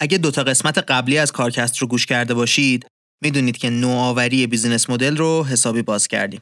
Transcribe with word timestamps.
اگه 0.00 0.18
دوتا 0.18 0.44
قسمت 0.44 0.78
قبلی 0.78 1.18
از 1.18 1.32
کارکست 1.32 1.78
رو 1.78 1.86
گوش 1.86 2.06
کرده 2.06 2.34
باشید 2.34 2.86
می‌دونید 3.22 3.56
که 3.56 3.70
نوآوری 3.70 4.46
business 4.46 4.90
model 4.90 5.16
رو 5.16 5.44
حسابی 5.44 5.82
باز 5.82 6.08
کردیم. 6.08 6.40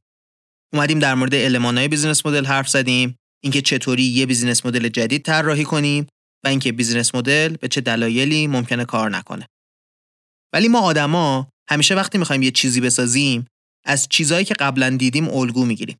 اومدیم 0.72 0.98
در 0.98 1.14
مورد 1.14 1.34
المانهای 1.34 1.88
business 1.88 2.26
model 2.26 2.44
حرف 2.44 2.68
زدیم، 2.68 3.16
اینکه 3.42 3.62
چطوری 3.62 4.02
یه 4.02 4.26
business 4.26 4.66
model 4.66 4.88
جدید 4.88 5.24
طراحی 5.24 5.64
کنیم 5.64 6.06
و 6.44 6.48
اینکه 6.48 6.72
business 6.72 7.14
model 7.14 7.56
به 7.56 7.68
چه 7.68 7.80
دلایلی 7.80 8.46
ممکنه 8.46 8.84
کار 8.84 9.10
نکنه. 9.10 9.46
ولی 10.52 10.68
ما 10.68 10.80
آدما 10.80 11.48
همیشه 11.70 11.94
وقتی 11.94 12.18
می‌خوایم 12.18 12.42
یه 12.42 12.50
چیزی 12.50 12.80
بسازیم 12.80 13.46
از 13.86 14.08
چیزایی 14.08 14.44
که 14.44 14.54
قبلا 14.54 14.90
دیدیم 14.90 15.28
الگو 15.28 15.64
می‌گیریم. 15.64 15.96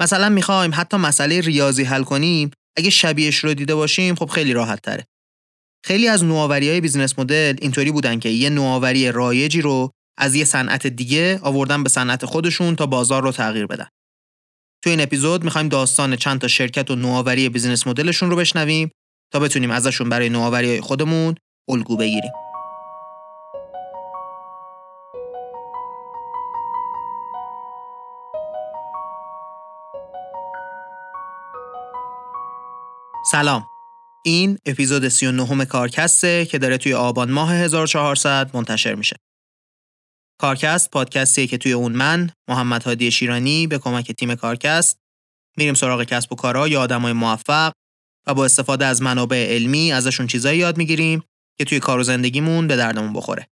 مثلا 0.00 0.28
می‌خوایم 0.28 0.70
حتی 0.74 0.96
مسئله 0.96 1.40
ریاضی 1.40 1.84
حل 1.84 2.04
کنیم 2.04 2.50
اگه 2.76 2.90
شبیهش 2.90 3.36
رو 3.36 3.54
دیده 3.54 3.74
باشیم 3.74 4.14
خب 4.14 4.26
خیلی 4.26 4.52
راحت 4.52 4.82
تره. 4.82 5.04
خیلی 5.84 6.08
از 6.08 6.24
نوآوری 6.24 6.68
های 6.68 6.80
business 6.80 7.18
model 7.18 7.56
اینطوری 7.62 7.90
بودن 7.90 8.18
که 8.18 8.28
یه 8.28 8.50
نوآوری 8.50 9.12
رایجی 9.12 9.60
رو 9.60 9.90
از 10.18 10.34
یه 10.34 10.44
صنعت 10.44 10.86
دیگه 10.86 11.38
آوردن 11.42 11.82
به 11.82 11.88
صنعت 11.88 12.24
خودشون 12.24 12.76
تا 12.76 12.86
بازار 12.86 13.22
رو 13.22 13.32
تغییر 13.32 13.66
بدن. 13.66 13.86
تو 14.84 14.90
این 14.90 15.00
اپیزود 15.00 15.44
می‌خوایم 15.44 15.68
داستان 15.68 16.16
چند 16.16 16.40
تا 16.40 16.48
شرکت 16.48 16.90
و 16.90 16.96
نوآوری 16.96 17.48
business 17.48 17.86
model 17.86 18.10
شون 18.10 18.30
رو 18.30 18.36
بشنویم 18.36 18.90
تا 19.32 19.38
بتونیم 19.38 19.70
ازشون 19.70 20.08
برای 20.08 20.28
نوآوری 20.28 20.80
خودمون 20.80 21.34
الگو 21.68 21.96
بگیریم. 21.96 22.32
سلام 33.30 33.67
این 34.28 34.58
اپیزود 34.66 35.08
39 35.08 35.64
کارکسته 35.64 36.46
که 36.46 36.58
داره 36.58 36.78
توی 36.78 36.94
آبان 36.94 37.30
ماه 37.30 37.54
1400 37.54 38.50
منتشر 38.54 38.94
میشه. 38.94 39.16
کارکست 40.40 40.90
پادکستیه 40.90 41.46
که 41.46 41.58
توی 41.58 41.72
اون 41.72 41.92
من 41.92 42.30
محمد 42.48 42.82
هادی 42.82 43.10
شیرانی 43.10 43.66
به 43.66 43.78
کمک 43.78 44.12
تیم 44.12 44.34
کارکست 44.34 44.98
میریم 45.56 45.74
سراغ 45.74 46.02
کسب 46.02 46.32
و 46.32 46.36
کارها 46.36 46.68
یا 46.68 46.80
آدمای 46.80 47.12
موفق 47.12 47.72
و 48.26 48.34
با 48.34 48.44
استفاده 48.44 48.86
از 48.86 49.02
منابع 49.02 49.54
علمی 49.54 49.92
ازشون 49.92 50.26
چیزایی 50.26 50.58
یاد 50.58 50.76
می‌گیریم 50.76 51.22
که 51.58 51.64
توی 51.64 51.80
کار 51.80 51.98
و 51.98 52.02
زندگیمون 52.02 52.66
به 52.66 52.76
دردمون 52.76 53.12
بخوره. 53.12 53.46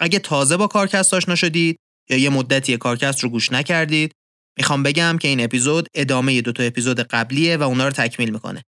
اگه 0.00 0.18
تازه 0.18 0.56
با 0.56 0.66
کارکست 0.66 1.14
آشنا 1.14 1.34
شدید 1.34 1.78
یا 2.10 2.16
یه 2.16 2.30
مدتی 2.30 2.76
کارکست 2.76 3.20
رو 3.20 3.28
گوش 3.28 3.52
نکردید 3.52 4.12
می‌خوام 4.58 4.82
بگم 4.82 5.18
که 5.20 5.28
این 5.28 5.44
اپیزود 5.44 5.88
ادامه 5.94 6.40
دو 6.40 6.52
تا 6.52 6.62
اپیزود 6.62 7.00
قبلیه 7.00 7.56
و 7.56 7.62
اونا 7.62 7.84
رو 7.84 7.92
تکمیل 7.92 8.30
می‌کنه. 8.30 8.62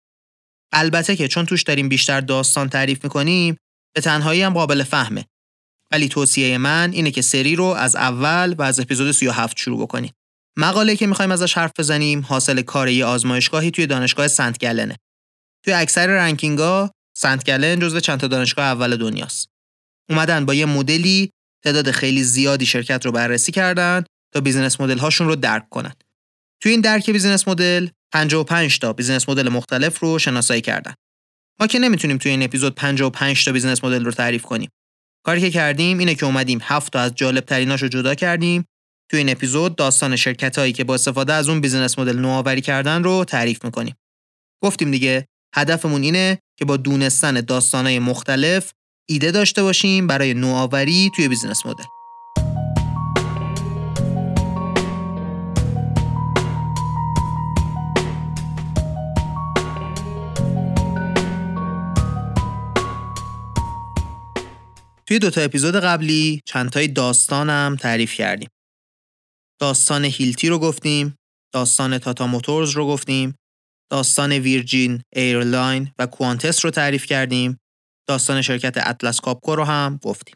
البته 0.74 1.16
که 1.16 1.28
چون 1.28 1.46
توش 1.46 1.62
داریم 1.62 1.88
بیشتر 1.88 2.20
داستان 2.20 2.68
تعریف 2.68 3.04
می‌کنیم 3.04 3.56
به 3.94 4.00
تنهایی 4.00 4.42
هم 4.42 4.54
قابل 4.54 4.82
فهمه. 4.82 5.24
ولی 5.92 6.08
توصیه 6.08 6.58
من 6.58 6.90
اینه 6.92 7.10
که 7.10 7.22
سری 7.22 7.56
رو 7.56 7.64
از 7.64 7.96
اول 7.96 8.54
و 8.58 8.62
از 8.62 8.80
اپیزود 8.80 9.12
37 9.12 9.56
شروع 9.58 9.82
بکنیم. 9.82 10.12
مقاله 10.58 10.96
که 10.96 11.06
می‌خوایم 11.06 11.30
ازش 11.30 11.54
حرف 11.58 11.72
بزنیم 11.78 12.20
حاصل 12.20 12.62
کار 12.62 12.88
یه 12.88 13.04
آزمایشگاهی 13.04 13.70
توی 13.70 13.86
دانشگاه 13.86 14.28
سنت 14.28 14.58
گلنه. 14.58 14.96
توی 15.64 15.74
اکثر 15.74 16.06
رنکینگا 16.06 16.90
سنت 17.16 17.44
گلن 17.44 17.80
جزو 17.80 18.00
چند 18.00 18.20
تا 18.20 18.26
دانشگاه 18.26 18.64
اول 18.64 18.96
دنیاست. 18.96 19.48
اومدن 20.10 20.46
با 20.46 20.54
یه 20.54 20.66
مدلی 20.66 21.30
تعداد 21.64 21.90
خیلی 21.90 22.22
زیادی 22.22 22.66
شرکت 22.66 23.06
رو 23.06 23.12
بررسی 23.12 23.52
کردن 23.52 24.04
تا 24.34 24.40
business 24.40 24.80
model 24.80 24.98
هاشون 24.98 25.26
رو 25.26 25.36
درک 25.36 25.68
کنن. 25.68 25.92
توی 26.64 26.72
این 26.72 26.80
درک 26.80 27.10
business 27.10 27.48
model 27.48 27.88
55 28.12 28.78
تا 28.78 28.92
business 28.92 29.28
model 29.28 29.48
مختلف 29.48 29.98
رو 29.98 30.18
شناسایی 30.18 30.60
کردن. 30.60 30.94
ما 31.60 31.66
که 31.66 31.78
نمی‌تونیم 31.78 32.18
توی 32.18 32.30
این 32.30 32.42
اپیزود 32.42 32.74
55 32.74 33.44
تا 33.44 33.52
business 33.52 33.84
model 33.84 34.04
رو 34.04 34.10
تعریف 34.10 34.42
کنیم. 34.42 34.70
کاری 35.24 35.40
که 35.40 35.50
کردیم 35.50 35.98
اینه 35.98 36.14
که 36.14 36.26
اومدیم 36.26 36.58
7 36.62 36.92
تا 36.92 37.00
از 37.00 37.14
جالب 37.14 37.44
تریناش 37.44 37.82
رو 37.82 37.88
جدا 37.88 38.14
کردیم. 38.14 38.64
توی 39.10 39.18
این 39.18 39.28
اپیزود 39.28 39.76
داستان 39.76 40.16
شرکت 40.16 40.58
هایی 40.58 40.72
که 40.72 40.84
با 40.84 40.94
استفاده 40.94 41.32
از 41.32 41.48
اون 41.48 41.60
business 41.60 41.98
model 41.98 42.18
نوآوری 42.18 42.60
کردن 42.60 43.04
رو 43.04 43.24
تعریف 43.24 43.64
می‌کنیم. 43.64 43.94
گفتیم 44.62 44.90
دیگه 44.90 45.26
هدفمون 45.54 46.02
اینه 46.02 46.38
که 46.58 46.64
با 46.64 46.76
دونستن 46.76 47.40
داستانهای 47.40 47.98
مختلف 47.98 48.72
ایده 49.08 49.30
داشته 49.30 49.62
باشیم 49.62 50.06
برای 50.06 50.34
نوآوری 50.34 51.10
توی 51.16 51.28
business 51.28 51.66
model. 51.66 51.84
توی 65.14 65.18
دوتا 65.18 65.40
اپیزود 65.40 65.76
قبلی 65.76 66.40
چندتای 66.46 66.88
داستانم 66.88 67.76
تعریف 67.80 68.14
کردیم. 68.14 68.48
داستان 69.60 70.04
Hilti 70.04 70.48
رو 70.48 70.58
گفتیم، 70.58 71.16
داستان 71.52 71.98
Tata 71.98 72.26
Motors 72.26 72.70
رو 72.70 72.86
گفتیم، 72.86 73.34
داستان 73.90 74.32
Virgin 74.32 75.02
Airline 75.16 75.92
و 75.98 76.06
Qantas 76.06 76.64
رو 76.64 76.70
تعریف 76.70 77.06
کردیم، 77.06 77.58
داستان 78.08 78.42
شرکت 78.42 78.74
اطلس 78.76 79.20
کاپکو 79.20 79.56
رو 79.56 79.64
هم 79.64 79.98
گفتیم. 80.02 80.34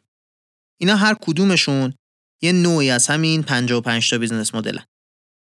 اینا 0.81 0.97
هر 0.97 1.15
کدومشون 1.21 1.95
یه 2.43 2.53
نوعی 2.53 2.91
از 2.91 3.07
همین 3.07 3.43
55 3.43 4.11
تا 4.11 4.19
business 4.19 4.55
model 4.55 4.76
ن. 4.76 4.85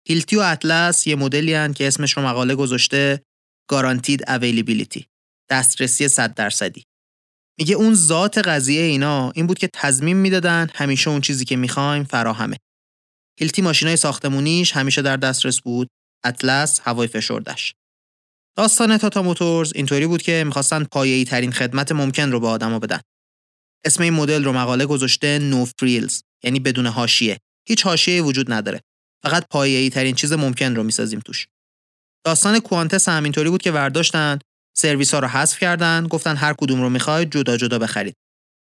هیلتی 0.08 0.36
و 0.36 0.40
اطلس 0.40 1.08
یه 1.08 1.16
مدلی 1.16 1.54
هن 1.54 1.74
که 1.74 1.88
اسمش 1.88 2.18
رو 2.18 2.24
مقاله 2.24 2.56
گذاشته 2.56 3.24
guaranteed 3.70 4.30
availability 4.30 5.06
دسترسی 5.50 6.08
100 6.08 6.34
درصدی 6.34 6.84
میگه 7.62 7.76
اون 7.76 7.94
ذات 7.94 8.38
قضیه 8.38 8.82
اینا 8.82 9.32
این 9.36 9.48
بود 9.48 9.60
که 9.60 9.70
تضمین 9.74 10.18
می‌دادن 10.18 10.70
همیشه 10.76 11.10
اون 11.10 11.22
چیزی 11.22 11.46
که 11.46 11.56
می‌خوایم 11.56 12.04
فراهمه. 12.04 12.58
هیلتی 13.40 13.62
ماشینای 13.62 13.96
ساختمونیش 13.96 14.72
همیشه 14.72 15.02
در 15.02 15.18
دسترس 15.18 15.62
بود. 15.62 15.88
اطلس 16.24 16.80
هوای 16.84 17.08
فشردش. 17.08 17.74
داستان 18.58 18.98
تاتا 18.98 19.22
موتورز 19.22 19.72
اینطوری 19.76 20.08
بود 20.08 20.22
که 20.22 20.44
می‌خواستن 20.46 20.84
پایه‌ای 20.84 21.26
ترین 21.26 21.52
خدمت 21.52 21.92
ممکن 21.92 22.32
رو 22.32 22.40
به 22.40 22.48
آدما 22.48 22.80
بدن. 22.80 23.00
اسم 23.86 24.04
این 24.04 24.14
مدل 24.14 24.44
رو 24.44 24.54
مقاله 24.54 24.86
گذاشته 24.86 25.40
no 25.40 25.66
frills 25.80 26.22
یعنی 26.44 26.60
بدون 26.60 26.88
حاشیه. 26.88 27.38
هیچ 27.68 27.84
حاشیه‌ای 27.84 28.22
وجود 28.22 28.54
نداره. 28.54 28.82
فقط 29.24 29.46
پایه‌ای 29.50 29.90
ترین 29.90 30.16
چیز 30.16 30.34
ممکن 30.34 30.76
رو 30.76 30.84
می‌سازیم 30.84 31.20
توش. 31.20 31.48
داستان 32.26 32.60
کوانتس 32.60 33.10
هم 33.10 33.24
اینطوری 33.24 33.50
بود 33.50 33.62
که 33.62 33.72
ورداشتن 33.72 34.40
سرویس 34.78 35.14
ها 35.14 35.20
رو 35.20 35.28
حذف 35.28 35.60
کردن 35.60 36.08
گفتن 36.08 36.36
هر 36.36 36.54
کدوم 36.54 36.82
رو 36.82 36.90
می‌خواید 36.90 37.32
جدا 37.32 37.58
جدا 37.58 37.80
بخرید. 37.80 38.16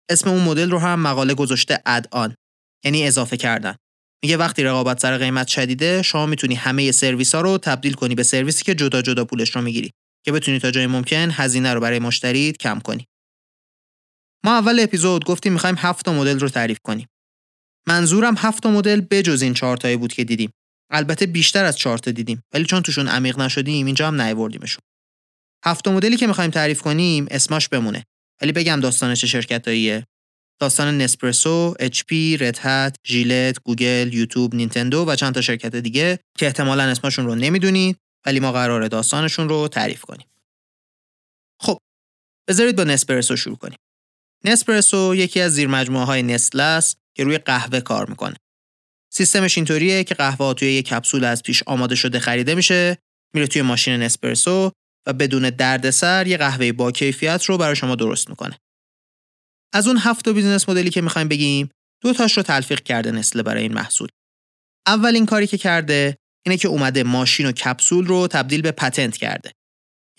اسم 0.09 0.29
اون 0.29 0.43
مدل 0.43 0.71
رو 0.71 0.79
هم 0.79 0.99
مقاله 0.99 1.33
گذاشته 1.33 1.81
add 1.85 2.07
on 2.11 2.35
یعنی 2.85 3.07
اضافه 3.07 3.37
کردن. 3.37 3.75
میگه 4.23 4.37
وقتی 4.37 4.63
رقابت 4.63 4.99
سر 4.99 5.17
قیمت 5.17 5.47
شدیده 5.47 6.01
شما 6.01 6.25
می‌تونی 6.25 6.55
همه 6.55 6.91
سرویس 6.91 7.35
ها 7.35 7.41
رو 7.41 7.57
تبدیل 7.57 7.93
کنی 7.93 8.15
به 8.15 8.23
سرویسی 8.23 8.63
که 8.63 8.75
جدا 8.75 9.01
جدا 9.01 9.25
پولش 9.25 9.55
رو 9.55 9.61
می‌گیری 9.61 9.91
که 10.25 10.31
بتونی 10.31 10.59
تا 10.59 10.71
جای 10.71 10.87
ممکن 10.87 11.29
هزینه 11.31 11.73
رو 11.73 11.79
برای 11.79 11.99
مشتریت 11.99 12.57
کم 12.57 12.79
کنی. 12.79 13.05
ما 14.45 14.57
اول 14.57 14.79
اپیزود 14.79 15.25
گفتیم 15.25 15.53
می‌خوایم 15.53 15.75
هفت 15.77 16.09
مدل 16.09 16.39
رو 16.39 16.49
تعریف 16.49 16.77
کنیم. 16.83 17.07
منظورم 17.87 18.35
هفت 18.37 18.65
مدل 18.65 19.01
بجز 19.11 19.41
این 19.41 19.53
چهار 19.53 19.97
بود 19.97 20.13
که 20.13 20.23
دیدیم. 20.23 20.51
البته 20.91 21.25
بیشتر 21.25 21.65
از 21.65 21.77
چهار 21.77 21.97
دیدیم 21.97 22.41
ولی 22.53 22.65
چون 22.65 22.81
توشون 22.81 23.07
عمیق 23.07 23.39
نشدیم 23.39 23.85
اینجا 23.85 24.07
هم 24.07 24.21
نیاوردیمشون. 24.21 24.81
هفت 25.66 25.88
مدلی 25.88 26.18
که 26.18 26.28
می‌خوایم 26.28 26.51
تعریف 26.51 26.81
کنیم 26.81 27.28
اسمش 27.31 27.68
بمونه 27.69 28.06
ولی 28.41 28.51
بگم 28.51 28.79
داستان 28.79 29.16
چه 29.16 29.28
شرکتاییه 29.28 30.06
داستان 30.62 30.97
نسپرسو، 30.97 31.75
اچ 31.79 32.03
پی، 32.03 32.38
رد 32.38 32.57
هات، 32.57 32.95
ژیلت، 33.07 33.59
گوگل، 33.63 34.13
یوتیوب، 34.13 34.56
نینتندو 34.56 35.06
و 35.06 35.16
چند 35.16 35.34
تا 35.34 35.41
شرکت 35.41 35.75
دیگه 35.75 36.19
که 36.38 36.45
احتمالا 36.45 36.84
اسمشون 36.84 37.25
رو 37.25 37.35
نمی‌دونید 37.35 37.97
ولی 38.25 38.40
ما 38.40 38.51
قراره 38.51 38.88
داستانشون 38.88 39.50
رو 39.50 39.68
تعریف 39.68 40.01
کنیم. 40.01 40.28
خب 41.62 41.78
بذارید 42.50 42.75
با 42.75 42.84
نسپرسو 42.84 43.35
شروع 43.35 43.57
کنیم. 43.57 43.78
نسپرسو 44.45 45.15
یکی 45.15 45.42
از 45.42 45.53
زیر 45.53 45.68
مجموعه 45.68 46.06
های 46.06 46.24
نسله 46.24 46.59
است 46.60 46.98
که 47.15 47.24
روی 47.24 47.38
قهوه 47.38 47.80
کار 47.80 48.10
می‌کنه. 48.10 48.36
سیستمش 49.13 49.57
اینطوریه 49.57 50.03
که 50.03 50.15
قهوه 50.15 50.53
توی 50.53 50.74
یک 50.74 50.88
کپسول 50.88 51.24
از 51.24 51.44
پیش 51.44 51.63
آماده 51.65 51.95
شده 51.95 52.19
خریده 52.19 52.56
میشه، 52.56 52.98
میره 53.33 53.48
توی 53.48 53.62
ماشین 53.62 53.94
نسپرسو 53.94 54.71
و 55.07 55.13
بدون 55.13 55.50
دردسر 55.50 56.27
یه 56.27 56.38
قهوه 56.38 56.71
با 56.71 56.92
کیفیت 56.92 57.44
رو 57.45 57.57
برای 57.57 57.75
شما 57.75 57.95
درست 57.95 58.30
می‌کنه. 58.30 58.59
از 59.74 59.88
اون 59.88 59.98
هفت 59.98 60.30
business 60.29 60.69
model 60.69 60.86
ی 60.86 60.89
که 60.89 61.01
می‌خوایم 61.01 61.27
بگیم 61.27 61.69
دو 62.04 62.13
تاش 62.13 62.38
رو 62.38 62.44
تلفیق 62.44 62.83
کرده 62.83 63.12
نسله 63.12 63.41
برای 63.42 63.63
این 63.63 63.74
محصول. 63.74 64.09
اولین 64.88 65.25
کاری 65.25 65.48
که 65.48 65.57
کرده 65.57 66.18
اینه 66.45 66.57
که 66.57 66.68
اومده 66.68 67.04
ماشین 67.04 67.45
و 67.45 67.51
کپسول 67.51 68.06
رو 68.06 68.27
تبدیل 68.27 68.62
به 68.62 68.71
patent 68.71 69.18
کرده. 69.18 69.51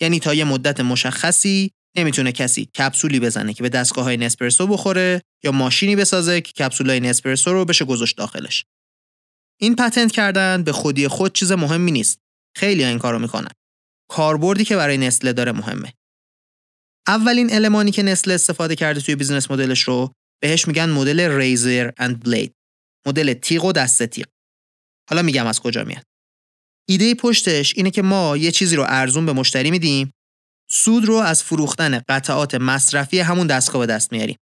یعنی 0.01 0.19
تا 0.19 0.33
یه 0.33 0.43
مدت 0.43 0.79
مشخصی 0.79 1.71
نمی‌تونه 1.97 2.31
کسی 2.31 2.65
کپسولی 2.65 3.19
بزنه 3.19 3.53
که 3.53 3.63
به 3.63 3.69
دستگاه 3.69 4.03
های 4.03 4.17
نسپرسو 4.17 4.67
بخوره 4.67 5.21
یا 5.43 5.51
ماشینی 5.51 5.95
بسازه 5.95 6.41
که 6.41 6.51
کپسول 6.51 6.89
های 6.89 6.99
نسپرسو 6.99 7.53
رو 7.53 7.65
بشه 7.65 7.85
گذاشت 7.85 8.17
داخلش. 8.17 8.65
این 9.59 9.75
patent 9.75 10.11
کردن 10.11 10.63
به 10.63 10.71
خودی 10.71 11.07
خود 11.07 11.33
چیز 11.33 11.51
مهمی 11.51 11.91
نیست. 11.91 12.19
خیلی 12.57 12.83
این 12.83 12.99
کارو 12.99 13.19
می‌کنن. 13.19 13.51
کاربردی 14.09 14.65
که 14.65 14.75
برای 14.75 14.97
نسله 14.97 15.33
داره 15.33 15.51
مهمه. 15.51 15.93
اولین 17.07 17.53
المانی 17.53 17.91
که 17.91 18.03
نسله 18.03 18.31
استفاده 18.31 18.75
کرده 18.75 19.01
توی 19.01 19.15
business 19.15 19.51
model 19.51 19.72
ش 19.72 19.81
رو 19.81 20.11
بهش 20.41 20.67
میگن 20.67 20.89
مدل 20.89 21.37
razor 21.37 21.91
and 21.97 22.23
blade 22.23 22.53
مدل 23.07 23.33
تیغ 23.33 23.65
و 23.65 23.71
دسته 23.71 24.03
تیغ. 24.03 24.25
حالا 25.09 25.21
میگم 25.21 25.47
از 25.47 25.59
کجا 25.59 25.83
میاد. 25.83 26.03
ایده 26.89 27.15
پشتش 27.15 27.73
اینه 27.75 27.91
که 27.91 28.01
ما 28.01 28.37
یه 28.37 28.51
چیزی 28.51 28.75
رو 28.75 28.85
ارزون 28.87 29.25
به 29.25 29.33
مشتری 29.33 29.71
میدیم 29.71 30.11
سود 30.69 31.05
رو 31.05 31.15
از 31.15 31.43
فروختن 31.43 31.99
قطعات 31.99 32.55
مصرفی 32.55 33.19
همون 33.19 33.47
دستگاه 33.47 33.79
به 33.79 33.93
دست 33.93 34.11
میاریم. 34.11 34.37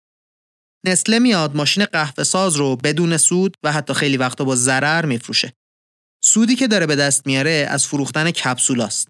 نسله 0.85 1.19
میاد 1.19 1.55
ماشین 1.55 1.85
قهوه 1.85 2.23
ساز 2.23 2.55
رو 2.55 2.75
بدون 2.75 3.17
سود 3.17 3.55
و 3.63 3.71
حتی 3.71 3.93
خیلی 3.93 4.17
وقتا 4.17 4.43
با 4.43 4.55
ضرر 4.55 5.05
میفروشه. 5.05 5.53
سودی 6.23 6.55
که 6.55 6.67
داره 6.67 6.85
به 6.85 6.95
دست 6.95 7.27
میاره 7.27 7.67
از 7.69 7.87
فروختن 7.87 8.31
کپسولاست. 8.31 9.07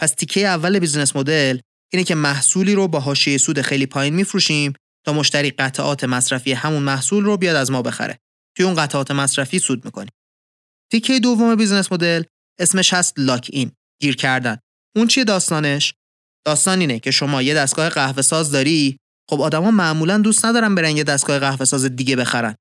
پس 0.00 0.10
تیکه 0.10 0.46
اول 0.46 0.78
business 0.78 1.16
model 1.16 1.58
اینه 1.92 2.04
که 2.04 2.14
محصولی 2.14 2.74
رو 2.74 2.88
با 2.88 3.00
حاشیه 3.00 3.38
سود 3.38 3.60
خیلی 3.60 3.86
پایین 3.86 4.14
میفروشیم 4.14 4.72
تا 5.06 5.12
مشتری 5.12 5.50
قطعات 5.50 6.04
مصرفی 6.04 6.52
همون 6.52 6.82
محصول 6.82 7.24
رو 7.24 7.36
بیاد 7.36 7.56
از 7.56 7.70
ما 7.70 7.82
بخره. 7.82 8.18
توی 8.56 8.66
اون 8.66 8.74
قطعات 8.74 9.10
مصرفی 9.10 9.58
سود 9.58 9.84
می‌کنیم. 9.84 10.12
تیکه 10.92 11.20
دوم 11.20 11.56
business 11.56 11.92
model 11.92 12.22
اسمش 12.60 12.94
هست 12.94 13.14
lock 13.16 13.50
in، 13.52 13.72
گیر 14.02 14.16
کردن. 14.16 14.58
اون 14.96 15.06
چیه 15.06 15.24
داستانش؟ 15.24 15.94
داستان 16.46 16.80
اینه 16.80 16.98
که 16.98 17.10
شما 17.10 17.42
یه 17.42 17.54
دستگاه 17.54 17.88
قهوه 17.88 18.22
ساز 18.22 18.50
داری، 18.50 18.96
خب 19.30 19.40
آدما 19.40 19.70
معمولا 19.70 20.18
دوست 20.18 20.44
ندارن 20.44 20.74
برن 20.74 20.96
یه 20.96 21.04
دستگاه 21.04 21.38
قهوه 21.38 21.64
ساز 21.64 21.84
دیگه 21.84 22.16
بخرن. 22.16 22.54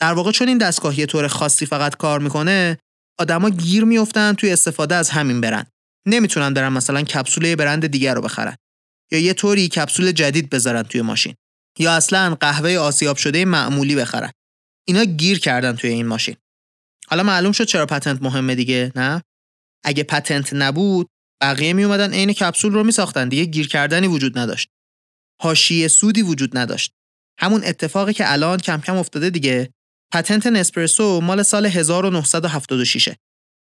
در 0.00 0.12
واقع 0.12 0.32
چون 0.32 0.48
این 0.48 0.58
دستگاه 0.58 0.98
یه 0.98 1.06
طور 1.06 1.28
خاصی 1.28 1.66
فقط 1.66 1.96
کار 1.96 2.20
می‌کنه، 2.20 2.78
آدما 3.18 3.50
گیر 3.50 3.84
میافتن 3.84 4.32
توی 4.32 4.52
استفاده 4.52 4.94
از 4.94 5.10
همین 5.10 5.40
برند. 5.40 5.70
نمی‌تونن 6.06 6.54
برن 6.54 6.68
مثلا 6.68 7.02
کپسول 7.02 7.54
برند 7.54 7.86
دیگر 7.86 8.14
رو 8.14 8.20
بخرن. 8.20 8.56
یا 9.12 9.18
یه 9.18 9.34
طوری 9.34 9.68
کپسول 9.68 10.12
جدید 10.12 10.50
بذارن 10.50 10.82
توی 10.82 11.02
ماشین. 11.02 11.34
یا 11.78 11.96
اصلا 11.96 12.34
قهوه 12.40 12.76
آسیاب 12.76 13.16
شده 13.16 13.44
معمولی 13.44 13.96
بخرن. 13.96 14.30
اینا 14.88 15.04
گیر 15.04 15.38
کردن 15.38 15.76
توی 15.76 15.90
این 15.90 16.06
ماشین. 16.06 16.36
حالا 17.08 17.22
معلوم 17.22 17.52
شد 17.52 17.64
چرا 17.64 17.86
پتنت 17.86 18.22
مهمه 18.22 18.54
دیگه 18.54 18.92
نه؟ 18.96 19.22
اگه 19.84 20.02
پتنت 20.02 20.52
نبود 20.52 21.08
بقیه 21.40 21.72
می 21.72 21.84
اومدن 21.84 22.12
عین 22.12 22.32
کپسول 22.32 22.72
رو 22.72 22.84
می 22.84 22.92
ساختن 22.92 23.28
دیگه 23.28 23.44
گیر 23.44 23.68
کردنی 23.68 24.06
وجود 24.06 24.38
نداشت. 24.38 24.68
حاشیه 25.40 25.88
سودی 25.88 26.22
وجود 26.22 26.58
نداشت. 26.58 26.92
همون 27.38 27.64
اتفاقی 27.64 28.12
که 28.12 28.32
الان 28.32 28.58
کم 28.58 28.80
کم 28.80 28.96
افتاده 28.96 29.30
دیگه. 29.30 29.70
پتنت 30.12 30.46
نسپرسو 30.46 31.20
مال 31.20 31.42
سال 31.42 31.66
1976 31.66 33.08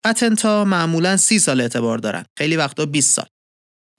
پتنت 0.06 0.42
ها 0.42 0.66
معمولا 0.66 1.18
30 1.18 1.40
سال 1.40 1.62
اعتبار 1.62 1.98
دارن. 1.98 2.26
خیلی 2.38 2.56
وقتا 2.56 2.86
20 2.86 3.16
سال. 3.16 3.26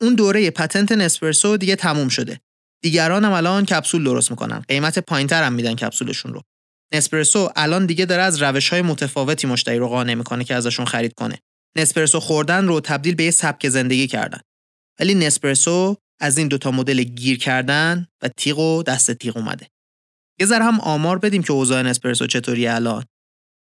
اون 0.01 0.15
دوره 0.15 0.51
پتنت 0.51 0.93
نسپرسو 0.93 1.57
دیگه 1.57 1.77
تموم 1.77 2.09
شده. 2.09 2.41
دیگران 2.83 3.25
هم 3.25 3.33
الان 3.33 3.67
کپسول 3.67 4.05
درست 4.05 4.31
می‌کنن. 4.31 4.61
قیمت 4.61 4.99
پایینتر 4.99 5.43
هم 5.43 5.53
میدن 5.53 5.75
کپسولشون 5.75 6.35
رو. 6.35 6.43
نسپرسو 6.95 7.53
الان 7.57 7.87
دیگه 7.87 8.05
داره 8.07 8.23
از 8.23 8.43
روش 8.43 8.69
های 8.69 8.83
متفاوتی 8.83 9.47
مشتری 9.47 9.79
رو 9.79 9.89
قانع 9.89 10.15
می‌کنه 10.15 10.45
که 10.45 10.55
ازشون 10.55 10.87
خرید 10.87 11.15
کنه. 11.15 11.39
نسپرسو 11.77 12.21
خوردن 12.21 12.67
رو 12.67 12.81
تبدیل 12.81 13.15
به 13.15 13.25
یه 13.25 13.31
سبک 13.31 13.69
زندگی 13.69 14.07
کردن. 14.07 14.41
ولی 15.01 15.15
نسپرسو 15.15 15.97
از 16.21 16.39
این 16.39 16.49
دوتا 16.49 16.71
مدل 16.71 17.03
گیر 17.03 17.39
کردن 17.39 18.07
و 18.23 18.29
تیغ 18.29 18.59
و 18.59 18.83
دست 18.83 19.11
تیغ 19.11 19.37
اومده. 19.37 19.69
یه 20.41 20.47
ذره 20.47 20.65
هم 20.65 20.81
آمار 20.81 21.19
بدیم 21.19 21.43
که 21.43 21.53
اوضاع 21.53 21.83
نسپرسو 21.83 22.27
چطوری 22.27 22.67
الان. 22.67 23.05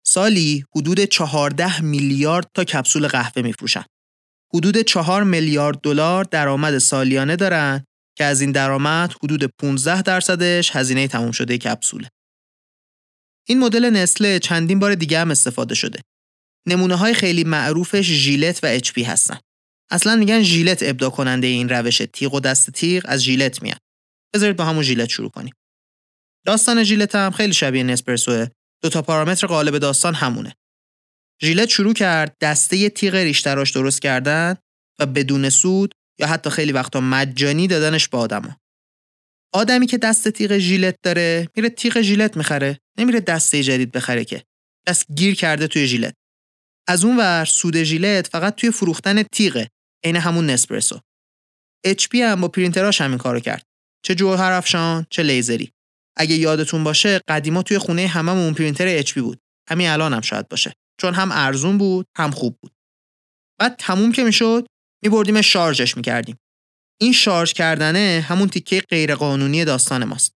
سالی 0.05 0.65
حدود 0.75 0.99
14 0.99 1.81
میلیارد 1.81 2.47
تا 2.53 2.63
کپسول 2.63 3.07
قهوه 3.07 3.41
میفروشن 3.41 3.83
حدود 4.53 4.77
4 4.77 5.23
میلیارد 5.23 5.81
دلار 5.81 6.23
درآمد 6.23 6.77
سالیانه 6.77 7.35
دارن 7.35 7.83
که 8.17 8.23
از 8.23 8.41
این 8.41 8.51
درآمد 8.51 9.13
حدود 9.23 9.43
15 9.43 10.01
درصدش 10.01 10.75
هزینه 10.75 11.07
تموم 11.07 11.31
شده 11.31 11.57
کپسوله. 11.57 12.09
این 13.47 13.59
مدل 13.59 13.89
نسله 13.89 14.39
چندین 14.39 14.79
بار 14.79 14.95
دیگه 14.95 15.19
هم 15.19 15.31
استفاده 15.31 15.75
شده. 15.75 15.99
نمونه 16.67 16.95
های 16.95 17.13
خیلی 17.13 17.43
معروفش 17.43 18.05
ژیلت 18.05 18.63
و 18.63 18.67
اچ 18.67 18.91
پی 18.91 19.03
هستن. 19.03 19.39
اصلا 19.91 20.15
میگن 20.15 20.41
ژیلت 20.41 20.83
ابدا 20.83 21.09
کننده 21.09 21.47
این 21.47 21.69
روش 21.69 22.01
تیغ 22.13 22.33
و 22.33 22.39
دست 22.39 22.69
تیغ 22.69 23.05
از 23.07 23.23
ژیلت 23.23 23.63
میاد. 23.63 23.77
بذارید 24.33 24.57
با 24.57 24.65
همون 24.65 24.83
ژیلت 24.83 25.09
شروع 25.09 25.29
کنیم. 25.29 25.53
داستان 26.45 26.83
ژیلت 26.83 27.15
هم 27.15 27.31
خیلی 27.31 27.53
شبیه 27.53 27.83
نسپرسوه. 27.83 28.47
دو 28.83 28.89
تا 28.89 29.01
پارامتر 29.01 29.47
غالب 29.47 29.77
داستان 29.77 30.13
همونه. 30.13 30.55
ژیلت 31.43 31.69
شروع 31.69 31.93
کرد 31.93 32.35
دسته 32.41 32.89
تیغ 32.89 33.15
ریشتراش 33.15 33.71
درست 33.71 34.01
کردن 34.01 34.55
و 34.99 35.05
بدون 35.05 35.49
سود 35.49 35.93
یا 36.19 36.27
حتی 36.27 36.49
خیلی 36.49 36.71
وقتا 36.71 36.99
مجانی 36.99 37.67
دادنش 37.67 38.07
به 38.07 38.17
آدما. 38.17 38.57
آدمی 39.53 39.87
که 39.87 39.97
دست 39.97 40.29
تیغ 40.29 40.57
ژیلت 40.57 40.95
داره 41.03 41.49
میره 41.55 41.69
تیغ 41.69 42.01
ژیلت 42.01 42.37
می‌خره 42.37 42.79
نمیره 42.97 43.19
دسته 43.19 43.63
جدید 43.63 43.91
بخره 43.91 44.25
که. 44.25 44.43
دست 44.87 45.05
گیر 45.15 45.35
کرده 45.35 45.67
توی 45.67 45.87
ژیلت. 45.87 46.13
از 46.87 47.05
اون 47.05 47.17
ور 47.17 47.45
سود 47.45 47.83
ژیلت 47.83 48.27
فقط 48.27 48.55
توی 48.55 48.71
فروختن 48.71 49.23
تیغه 49.23 49.69
عین 50.03 50.15
همون 50.15 50.49
نسپرسو 50.49 50.99
HP 51.87 52.15
هم 52.15 52.41
با 52.41 52.47
پرینتراش 52.47 53.01
همین 53.01 53.17
کارو 53.17 53.39
کرد. 53.39 53.65
چه 54.05 54.15
جوهر 54.15 54.51
افشان 54.51 55.07
چه 55.09 55.23
لیزری. 55.23 55.71
اگه 56.17 56.35
یادتون 56.35 56.83
باشه 56.83 57.21
قدیما 57.27 57.63
توی 57.63 57.77
خونه 57.77 58.07
هممون 58.07 58.53
پرینتر 58.53 59.01
HP 59.01 59.13
بود. 59.13 59.39
همین 59.69 59.87
الان 59.87 60.13
هم 60.13 60.21
شاید 60.21 60.49
باشه. 60.49 60.73
چون 61.01 61.13
هم 61.13 61.29
ارزون 61.31 61.77
بود 61.77 62.07
هم 62.17 62.31
خوب 62.31 62.57
بود. 62.61 62.71
بعد 63.59 63.75
تموم 63.79 64.11
که 64.11 64.23
می‌شد 64.23 64.67
میبردیم 65.03 65.41
شارژش 65.41 65.97
می‌کردیم. 65.97 66.37
این 67.01 67.13
شارژ 67.13 67.53
کردنه 67.53 68.25
همون 68.27 68.49
تیکه 68.49 68.81
غیرقانونی 68.89 69.65
داستان 69.65 70.03
ماست. 70.03 70.33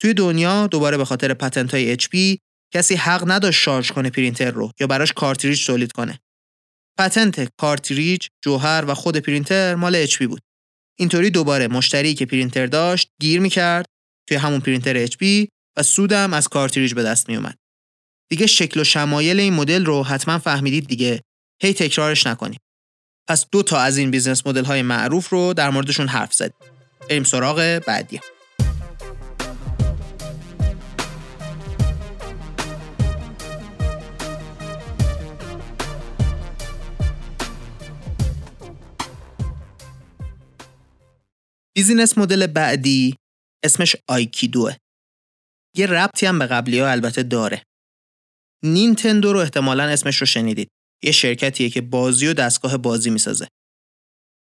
توی 0.00 0.14
دنیا 0.14 0.66
دوباره 0.66 0.96
به 0.96 1.04
خاطر 1.04 1.34
patent 1.34 1.74
های 1.74 1.96
HP 1.96 2.38
کسی 2.74 2.94
حق 2.94 3.30
نداشت 3.30 3.60
شارژ 3.60 3.90
کنه 3.92 4.10
پرینتر 4.10 4.50
رو 4.50 4.72
یا 4.80 4.86
براش 4.86 5.12
کارتریج 5.12 5.66
تولید 5.66 5.92
کنه. 5.92 6.20
patent 6.98 7.52
کارتریج 7.60 8.26
جوهر 8.44 8.84
و 8.88 8.94
خود 8.94 9.16
پرینتر 9.16 9.74
مال 9.74 10.06
HP 10.06 10.22
بود. 10.22 10.40
اینطوری 10.98 11.30
دوباره 11.30 11.68
مشتری 11.68 12.14
که 12.14 12.26
پرینتر 12.26 12.66
داشت 12.66 13.08
گیر 13.20 13.40
می‌کرد 13.40 13.86
توی 14.28 14.36
همون 14.36 14.60
پرینتر 14.60 15.06
HP 15.06 15.48
و 15.76 15.82
سودم 15.82 16.32
از 16.32 16.48
کارتریج 16.48 16.94
به 16.94 17.02
دست 17.02 17.28
میومد. 17.28 17.58
دیگه 18.30 18.46
شکل 18.46 18.80
و 18.80 18.84
شمایل 18.84 19.40
این 19.40 19.54
مدل 19.54 19.84
رو 19.84 20.02
حتما 20.02 20.38
فهمیدید 20.38 20.86
دیگه. 20.86 21.22
هی 21.62 21.72
تکرارش 21.72 22.26
نکنیم. 22.26 22.58
پس 23.28 23.46
دو 23.52 23.62
تا 23.62 23.78
از 23.78 23.98
این 23.98 24.10
business 24.10 24.46
model 24.46 24.64
های 24.64 24.82
معروف 24.82 25.28
رو 25.28 25.54
در 25.54 25.70
موردشون 25.70 26.08
حرف 26.08 26.34
زدیم 26.34 26.54
بریم 27.08 27.24
سراغ 27.24 27.82
بعدی. 27.86 28.20
business 41.74 42.18
model 42.18 42.46
بعدی 42.46 43.16
اسمش 43.64 43.96
آیکیدوه 44.08 44.76
یه 45.76 45.86
ربطی 45.86 46.26
هم 46.26 46.38
به 46.38 46.46
قبلی 46.46 46.78
ها 46.78 46.90
البته 46.90 47.22
داره 47.22 47.62
نینتندو 48.64 49.32
رو 49.32 49.38
احتمالا 49.38 49.84
اسمش 49.84 50.16
رو 50.16 50.26
شنیدید. 50.26 50.68
یه 51.04 51.12
شرکتیه 51.12 51.70
که 51.70 51.80
بازی 51.80 52.26
و 52.26 52.34
دستگاه 52.34 52.76
بازی 52.76 53.10
می‌سازه. 53.10 53.48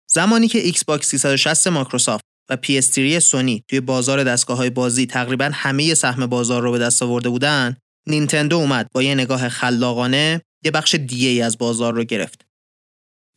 زمانی 0.10 0.48
که 0.48 0.60
ایکس 0.60 0.86
باکس 0.86 1.08
360 1.08 1.68
مایکروسافت 1.68 2.24
و 2.50 2.58
PS3 2.66 3.20
سونی 3.20 3.64
توی 3.70 3.80
بازار 3.80 4.24
دستگاه 4.24 4.58
های 4.58 4.70
بازی 4.70 5.06
تقریبا 5.06 5.52
همه 5.54 5.94
سهم 5.94 6.26
بازار 6.26 6.62
رو 6.62 6.72
به 6.72 6.80
دست 6.80 7.04
آورده 7.04 7.30
بودن، 7.30 7.78
نینتندو 8.08 8.56
اومد 8.56 8.88
با 8.94 9.04
یه 9.04 9.16
نگاه 9.16 9.50
خلاقانه 9.50 10.42
یه 10.64 10.72
بخش 10.72 10.96
دیگه 10.96 11.28
ای 11.28 11.42
از 11.42 11.58
بازار 11.58 11.94
رو 11.94 12.04
گرفت. 12.04 12.46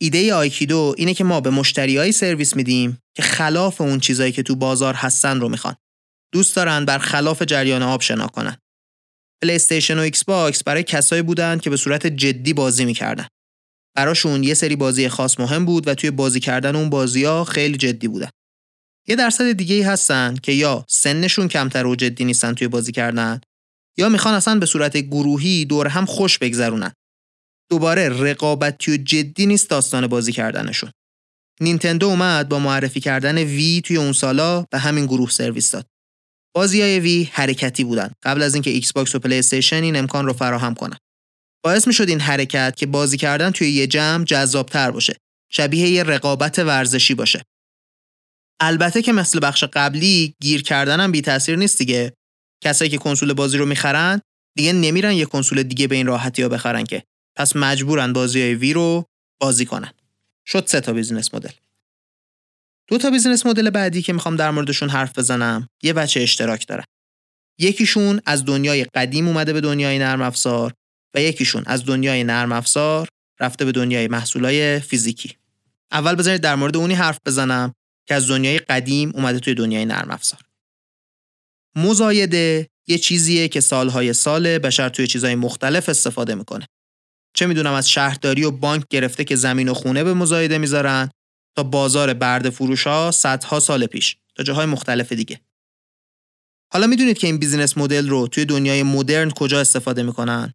ایده 0.01 0.33
آیکیدو 0.33 0.95
اینه 0.97 1.13
که 1.13 1.23
ما 1.23 1.41
به 1.41 1.49
مشتریایی 1.49 2.11
سرویس 2.11 2.55
میدیم 2.55 2.97
که 3.15 3.23
خلاف 3.23 3.81
اون 3.81 3.99
چیزایی 3.99 4.31
که 4.31 4.43
تو 4.43 4.55
بازار 4.55 4.93
هستن 4.93 5.39
رو 5.39 5.49
می‌خوان. 5.49 5.75
دوست 6.33 6.55
دارن 6.55 6.85
بر 6.85 6.97
خلاف 6.97 7.41
جریان 7.41 7.83
آب 7.83 8.01
شنا 8.01 8.27
کنن. 8.27 8.57
پلی 9.41 9.55
استیشن 9.55 9.97
و 9.97 10.01
ایکس 10.01 10.23
باکس 10.23 10.63
برای 10.63 10.83
کسایی 10.83 11.21
بودند 11.21 11.61
که 11.61 11.69
به 11.69 11.77
صورت 11.77 12.07
جدی 12.07 12.53
بازی 12.53 12.85
می‌کردن. 12.85 13.27
براشون 13.95 14.43
یه 14.43 14.53
سری 14.53 14.75
بازی 14.75 15.09
خاص 15.09 15.39
مهم 15.39 15.65
بود 15.65 15.87
و 15.87 15.95
توی 15.95 16.11
بازی 16.11 16.39
کردن 16.39 16.75
اون 16.75 16.89
بازی 16.89 17.23
ها 17.23 17.43
خیلی 17.43 17.77
جدی 17.77 18.07
بودن. 18.07 18.29
یه 19.07 19.15
درصد 19.15 19.51
دیگه 19.51 19.75
ای 19.75 19.81
هستن 19.81 20.35
که 20.43 20.51
یا 20.51 20.85
سنشون 20.89 21.47
کمتر 21.47 21.85
و 21.85 21.95
جدی 21.95 22.25
نیستن 22.25 22.53
توی 22.53 22.67
بازی 22.67 22.91
کردن 22.91 23.41
یا 23.97 24.09
می‌خوان 24.09 24.33
اصلا 24.33 24.59
به 24.59 24.65
صورت 24.65 24.97
گروهی 24.97 25.65
دور 25.65 25.87
هم 25.87 26.05
خوش 26.05 26.37
بگذرونن. 26.37 26.93
دوباره 27.69 28.09
رقابتی 28.09 28.91
و 28.91 28.97
جدی 28.97 29.45
نیست 29.45 29.69
داستان 29.69 30.07
بازی 30.07 30.31
کردنشون. 30.31 30.91
نینتندو 31.61 32.07
اومد 32.07 32.49
با 32.49 32.59
معرفی 32.59 32.99
کردن 32.99 33.37
Wii 33.37 33.81
توی 33.85 33.97
اون 33.97 34.13
سالا 34.13 34.65
به 34.71 34.77
همین 34.77 35.05
گروه 35.05 35.29
سرویس 35.29 35.71
داد. 35.71 35.85
بازی 36.55 36.81
های 36.81 36.99
Wii 36.99 37.29
حرکتی 37.31 37.83
بودن 37.83 38.11
قبل 38.23 38.41
از 38.43 38.53
اینکه 38.53 38.69
ایکس 38.69 38.93
باکس 38.93 39.15
و 39.15 39.19
پلی 39.19 39.39
استیشن 39.39 39.83
این 39.83 39.95
امکان 39.95 40.25
رو 40.25 40.33
فراهم 40.33 40.73
کنن. 40.73 40.97
باعث 41.63 41.87
می 41.87 41.93
شد 41.93 42.09
این 42.09 42.19
حرکت 42.19 42.75
که 42.77 42.85
بازی 42.85 43.17
کردن 43.17 43.51
توی 43.51 43.69
یه 43.69 43.87
جمع 43.87 44.23
جذابتر 44.23 44.91
باشه. 44.91 45.17
شبیه 45.51 45.89
یه 45.89 46.03
رقابت 46.03 46.59
ورزشی 46.59 47.13
باشه. 47.13 47.43
البته 48.61 49.01
که 49.01 49.13
مثل 49.13 49.39
بخش 49.41 49.63
قبلی 49.63 50.35
گیر 50.41 50.61
کردن 50.63 50.99
هم 50.99 51.11
بی 51.11 51.21
تاثیر 51.21 51.55
نیست 51.55 51.77
دیگه 51.77 52.13
کسایی 52.63 52.91
که 52.91 52.97
کنسول 52.97 53.33
بازی 53.33 53.57
رو 53.57 53.65
می‌خرن 53.65 54.21
دیگه 54.57 54.73
نمیرن 54.73 55.13
یه 55.13 55.25
کنسول 55.25 55.63
دیگه 55.63 55.87
به 55.87 55.95
این 55.95 56.07
راحتی 56.07 56.41
ها 56.41 56.49
بخرن 56.49 56.83
که 56.83 57.03
پس 57.37 57.55
مجبورن 57.55 58.13
بازی 58.13 58.41
های 58.41 58.55
Wii 58.55 58.73
رو 58.73 59.05
بازی 59.41 59.65
کنن. 59.65 59.91
شد 60.45 60.63
سه 60.67 60.81
تا 60.81 60.93
business 60.93 61.33
model. 61.33 61.51
دو 62.87 62.97
تا 62.97 63.09
business 63.09 63.45
model 63.45 63.69
بعدی 63.69 64.01
که 64.01 64.13
می‌خوام 64.13 64.35
در 64.35 64.51
موردشون 64.51 64.89
حرف 64.89 65.19
بزنم 65.19 65.67
یه 65.83 65.93
وجه 65.93 66.21
اشتراک 66.21 66.67
دارن 66.67 66.83
یکیشون 67.59 68.21
از 68.25 68.45
دنیای 68.45 68.83
قدیم 68.83 69.27
اومده 69.27 69.53
به 69.53 69.61
دنیای 69.61 69.99
نرم 69.99 70.21
افزار 70.21 70.73
و 71.13 71.21
یکیشون 71.21 71.63
از 71.65 71.85
دنیای 71.85 72.23
نرم 72.23 72.51
افزار 72.51 73.07
رفته 73.39 73.65
به 73.65 73.71
دنیای 73.71 74.07
محصولای 74.07 74.79
فیزیکی. 74.79 75.35
اول 75.91 76.15
بذارید 76.15 76.41
در 76.41 76.55
مورد 76.55 76.77
اونی 76.77 76.93
حرف 76.93 77.19
بزنم 77.25 77.73
که 78.07 78.15
از 78.15 78.27
دنیای 78.27 78.59
قدیم 78.59 79.11
اومده 79.15 79.39
توی 79.39 79.53
دنیای 79.53 79.85
نرم 79.85 80.11
افزار. 80.11 80.41
مزایده 81.75 82.67
یه 82.87 82.97
چیزیه 82.97 83.47
که 83.47 83.61
سالهای 83.61 84.13
سال 84.13 84.57
بشر 84.57 84.89
توی 84.89 85.07
چیزهای 85.07 85.35
مختلف 85.35 85.89
استفاده 85.89 86.35
می‌کنه. 86.35 86.67
چه 87.37 87.45
می‌دونم 87.45 87.73
از 87.73 87.89
شهرداری 87.89 88.43
و 88.43 88.51
بانک 88.51 88.87
گرفته 88.89 89.23
که 89.23 89.35
زمین 89.35 89.69
و 89.69 89.73
خونه 89.73 90.03
به 90.03 90.13
مزایده 90.13 90.57
می‌ذارن 90.57 91.09
تا 91.55 91.63
بازار 91.63 92.13
برده 92.13 92.49
فروش 92.49 92.87
ها 92.87 93.11
صدها 93.11 93.59
سال 93.59 93.85
پیش 93.85 94.17
تا 94.35 94.43
جاهای 94.43 94.65
مختلف 94.65 95.11
دیگه. 95.11 95.41
حالا 96.73 96.87
می‌دونید 96.87 97.17
که 97.17 97.27
این 97.27 97.37
business 97.37 97.77
model 97.77 98.09
رو 98.09 98.27
توی 98.27 98.45
دنیای 98.45 98.83
مدرن 98.83 99.31
کجا 99.31 99.59
استفاده 99.59 100.03
می‌کنن؟ 100.03 100.53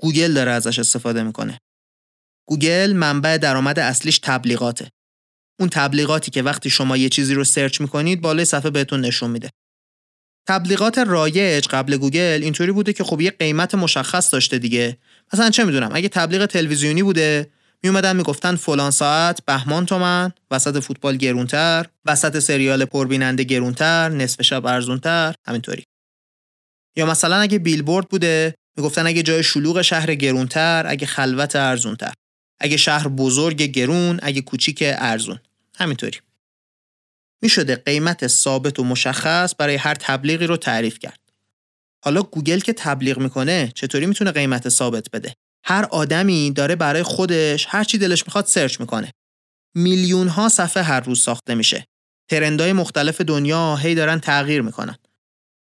گوگل 0.00 0.34
داره 0.34 0.50
ازش 0.50 0.78
استفاده 0.78 1.22
می‌کنه. 1.22 1.58
گوگل 2.48 2.92
منبع 2.92 3.38
درآمد 3.38 3.78
اصلیش 3.78 4.18
تبلیغاته. 4.18 4.90
اون 5.60 5.68
تبلیغاتی 5.68 6.30
که 6.30 6.42
وقتی 6.42 6.70
شما 6.70 6.96
یه 6.96 7.08
چیزی 7.08 7.34
رو 7.34 7.44
search 7.44 7.80
می‌کنید 7.80 8.20
بالای 8.20 8.44
صفحه 8.44 8.70
بهتون 8.70 9.00
نشون 9.00 9.30
میده. 9.30 9.50
تبلیغات 10.48 10.98
رایج 10.98 11.66
قبل 11.68 11.96
گوگل 11.96 12.40
اینطوری 12.42 12.72
بوده 12.72 12.92
که 12.92 13.04
خب 13.04 13.20
یه 13.20 13.30
قیمت 13.30 13.74
مشخص 13.74 14.32
داشته 14.32 14.58
دیگه. 14.58 14.96
مثلا 15.32 15.50
چه 15.50 15.64
می‌دونم 15.64 15.90
اگه 15.94 16.08
تبلیغ 16.08 16.46
تلویزیونی 16.46 17.02
بوده 17.02 17.50
می 17.82 17.88
اومدن 17.90 18.16
می‌گفتن 18.16 18.56
فلان 18.56 18.90
ساعت 18.90 19.44
بهمان 19.46 19.86
تومن 19.86 20.32
وسط 20.50 20.82
فوتبال 20.84 21.16
گرونتر 21.16 21.86
وسط 22.04 22.38
سریال 22.38 22.84
پربیننده 22.84 23.44
گرونتر 23.44 24.08
نصف 24.08 24.42
شب 24.42 24.66
ارزونتر 24.66 25.34
همینطوری. 25.46 25.84
یا 26.96 27.06
مثلا 27.06 27.36
اگه 27.36 27.58
بیلبورد 27.58 28.08
بوده 28.08 28.54
می‌گفتن 28.76 29.06
اگه 29.06 29.22
جای 29.22 29.42
شلوغ 29.42 29.82
شهر 29.82 30.14
گرونتر 30.14 30.84
اگه 30.86 31.06
خلوت 31.06 31.56
ارزونتر. 31.56 32.12
اگه 32.60 32.76
شهر 32.76 33.08
بزرگ 33.08 33.62
گرون 33.62 34.20
اگه 34.22 34.40
کوچیک 34.40 34.78
ارزون. 34.82 35.38
همینطوری. 35.76 36.18
می 37.42 37.48
شده 37.48 37.76
قیمت 37.76 38.26
ثابت 38.26 38.78
و 38.78 38.84
مشخص 38.84 39.54
برای 39.58 39.74
هر 39.76 39.94
تبلیغی 39.94 40.46
رو 40.46 40.56
تعریف 40.56 40.98
کرد. 40.98 41.20
حالا 42.04 42.22
گوگل 42.22 42.60
که 42.60 42.72
تبلیغ 42.72 43.18
می‌کنه 43.18 43.72
چطوری 43.74 44.06
می‌تونه 44.06 44.32
قیمت 44.32 44.68
ثابت 44.68 45.10
بده؟ 45.10 45.34
هر 45.64 45.84
آدمی 45.84 46.50
داره 46.50 46.76
برای 46.76 47.02
خودش 47.02 47.66
هر 47.68 47.84
چی 47.84 47.98
دلش 47.98 48.26
می‌خواد 48.26 48.46
search 48.46 48.80
می‌کنه. 48.80 49.12
میلیون 49.74 50.28
ها 50.28 50.48
صفحه 50.48 50.82
هر 50.82 51.00
روز 51.00 51.22
ساخته 51.22 51.54
میشه. 51.54 51.86
trend 52.30 52.60
های 52.60 52.72
مختلف 52.72 53.20
دنیا 53.20 53.76
هی 53.76 53.94
دارن 53.94 54.20
تغییر 54.20 54.62
می‌کنن. 54.62 54.96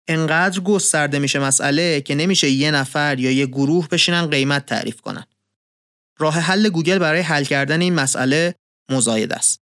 انقدر 0.07 0.59
گسترده 0.59 1.19
میشه 1.19 1.39
مسئله 1.39 2.01
که 2.01 2.15
نمیشه 2.15 2.49
یه 2.49 2.71
نفر 2.71 3.19
یا 3.19 3.31
یه 3.31 3.45
گروه 3.45 3.87
بشینن 3.87 4.25
قیمت 4.25 4.65
تعریف 4.65 5.01
کنن. 5.01 5.25
راه 6.17 6.39
حل 6.39 6.69
گوگل 6.69 6.97
برای 6.97 7.21
حل 7.21 7.43
کردن 7.43 7.81
این 7.81 7.93
مسئله 7.93 8.55
مزایده 8.91 9.33
است. 9.33 9.59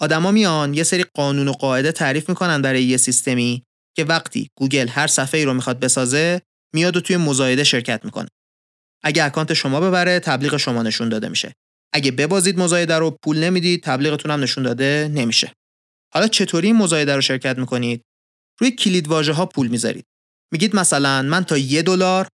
آدما 0.00 0.30
میان 0.30 0.74
یه 0.74 0.82
سری 0.82 1.04
قانون 1.14 1.48
و 1.48 1.52
قاعده 1.52 1.92
تعریف 1.92 2.28
می‌کنن 2.28 2.62
برای 2.62 2.84
یه 2.84 2.96
سیستمی 2.96 3.62
که 3.96 4.04
وقتی 4.04 4.48
گوگل 4.58 4.88
هر 4.88 5.06
صفحه 5.06 5.38
ای 5.38 5.44
رو 5.46 5.54
می‌خواد 5.54 5.80
بسازه 5.80 6.42
میاد 6.74 6.96
و 6.96 7.00
توی 7.00 7.16
مزایده 7.16 7.64
شرکت 7.64 8.04
می‌کنه. 8.04 8.28
اگه 9.02 9.24
account 9.24 9.54
شما 9.54 9.80
ببره 9.80 10.20
تبلیغ 10.20 10.56
شما 10.56 10.82
نشون 10.82 11.08
داده 11.08 11.28
میشه. 11.28 11.52
اگه 11.92 12.10
ببازید 12.10 12.58
مزایده 12.58 12.98
رو 12.98 13.18
پول 13.24 13.38
نمی‌دید 13.38 13.82
تبلیغتون 13.82 14.30
هم 14.30 14.40
نشون 14.40 14.64
داده 14.64 15.10
نمیشه. 15.14 15.52
حالا 16.14 16.28
چطوری 16.28 16.66
این 16.66 16.76
مزایده 16.76 17.14
رو 17.14 17.20
شرکت 17.20 17.58
می‌کنید؟ 17.58 18.02
روی 18.60 18.70
کلید 18.70 19.08
واژه 19.08 19.32
ها 19.32 19.46
پول 19.46 19.68
می‌ذارید. 19.68 20.04
میگید 20.52 20.76
مثلا 20.76 21.22
من 21.22 21.44
تا 21.44 21.58
یه 21.58 21.82
دلار 21.82 22.28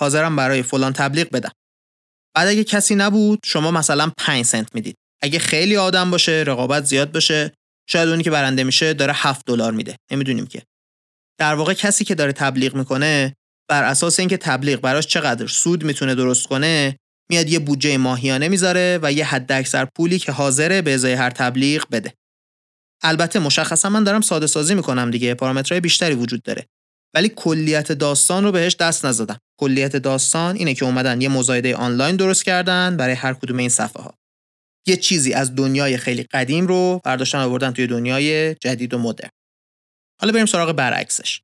حاضرم 0.00 0.36
برای 0.36 0.62
فلان 0.62 0.92
تبلیغ 0.92 1.30
بدم. 1.30 1.52
بعد 2.36 2.48
اگه 2.48 2.64
کسی 2.64 2.94
نبود 2.94 3.38
شما 3.44 3.70
مثلا 3.70 4.12
5 4.18 4.44
سنت 4.44 4.74
می‌دید. 4.74 4.96
اگه 5.22 5.38
خیلی 5.38 5.76
آدم 5.76 6.10
باشه 6.10 6.44
رقابت 6.46 6.84
زیاد 6.84 7.12
باشه 7.12 7.52
شاید 7.88 8.08
اونی 8.08 8.22
که 8.22 8.30
برنده 8.30 8.64
میشه 8.64 8.94
داره 8.94 9.12
7 9.16 9.46
دلار 9.46 9.72
میده. 9.72 9.96
نمی‌دونیم 10.12 10.46
که. 10.46 10.62
در 11.38 11.54
واقع 11.54 11.74
کسی 11.74 12.04
که 12.04 12.14
داره 12.14 12.32
تبلیغ 12.32 12.74
می‌کنه 12.74 13.34
بر 13.68 13.84
اساس 13.84 14.18
اینکه 14.20 14.36
تبلیغ 14.36 14.80
براش 14.80 15.06
چقدر 15.06 15.46
سود 15.46 15.84
می‌تونه 15.84 16.14
درست 16.14 16.46
کنه 16.46 16.96
میاد 17.30 17.48
یه 17.48 17.58
بودجه 17.58 17.96
ماهیانه 17.96 18.48
می‌ذاره 18.48 18.98
و 19.02 19.12
یه 19.12 19.24
حد 19.24 19.52
اکثر 19.52 19.84
پولی 19.96 20.18
که 20.18 20.32
حاضره 20.32 20.82
به 20.82 20.94
ازای 20.94 21.12
هر 21.12 21.30
تبلیغ 21.30 21.84
بده. 21.92 22.14
البته 23.02 23.38
مشخصا 23.38 23.88
من 23.88 24.04
دارم 24.04 24.20
ساده 24.20 24.46
سازی 24.46 24.74
می‌کنم 24.74 25.10
دیگه 25.10 25.34
پارامترهای 25.34 25.80
بیشتری 25.80 26.14
وجود 26.14 26.42
داره. 26.42 26.66
ولی 27.14 27.28
کلیت 27.28 27.92
داستان 27.92 28.44
رو 28.44 28.52
بهش 28.52 28.76
دست 28.76 29.06
نزدم. 29.06 29.38
کلیت 29.60 29.96
داستان 29.96 30.56
اینه 30.56 30.74
که 30.74 30.84
اومدن 30.84 31.20
یه 31.20 31.28
مزایده 31.28 31.76
آنلاین 31.76 32.16
درست 32.16 32.44
کردن 32.44 32.96
برای 32.96 33.14
هر 33.14 33.34
کدوم 33.34 33.56
این 33.56 33.68
صفحه 33.68 34.02
ها 34.02 34.19
یه 34.86 34.96
چیزی 34.96 35.32
از 35.32 35.54
دنیای 35.54 35.96
خیلی 35.96 36.22
قدیم 36.22 36.66
رو 36.66 37.00
برداشتن 37.04 37.38
آوردن 37.38 37.70
توی 37.70 37.86
دنیای 37.86 38.54
جدید 38.54 38.94
و 38.94 38.98
مدرن. 38.98 39.30
حالا 40.20 40.32
بریم 40.32 40.46
سراغ 40.46 40.72
برعکسش. 40.72 41.40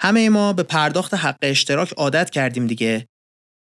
همه 0.00 0.28
ما 0.28 0.52
به 0.52 0.62
پرداخت 0.62 1.14
حق 1.14 1.38
اشتراک 1.42 1.92
عادت 1.92 2.30
کردیم 2.30 2.66
دیگه. 2.66 3.06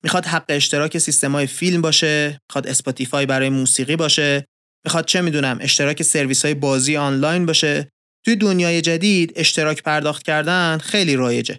می‌خواد 0.04 0.26
حق 0.26 0.46
اشتراک 0.50 0.98
سیستمای 0.98 1.48
فیلم 1.48 1.82
باشه 1.82 2.40
می‌خواد 2.50 2.68
Spotify 2.68 3.26
برای 3.26 3.50
موسیقی 3.50 3.96
باشه 3.96 4.46
می‌خواد 4.86 5.06
چه 5.06 5.22
می‌دونم 5.22 5.58
اشتراک 5.62 6.04
سرویس 6.04 6.46
های 6.46 6.54
بازی 6.54 6.98
آنلاین 6.98 7.46
باشه. 7.46 7.90
توی 8.26 8.36
دنیای 8.36 8.82
جدید 8.82 9.34
اشتراک 9.36 9.84
پرداخت 9.84 10.24
کردن 10.24 10.78
خیلی 10.78 11.16
رایجه. 11.16 11.58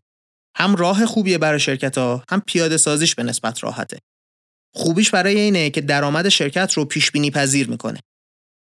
هم 0.57 0.77
راه 0.77 1.07
خوبیه 1.07 1.39
برای 1.39 1.61
شرکت 1.61 1.99
ها 1.99 2.25
هم 2.31 2.43
پیاده 2.47 2.77
سازیش 2.77 3.15
به 3.15 3.23
نسبت 3.23 3.65
راحته. 3.65 3.99
خوبیش 4.75 5.11
برای 5.11 5.41
اینه 5.41 5.71
که 5.71 5.81
درآمد 5.81 6.29
شرکت 6.29 6.73
رو 6.73 6.85
پیش 6.85 7.11
بینی 7.11 7.31
پذیر 7.31 7.69
می‌کنه. 7.69 8.01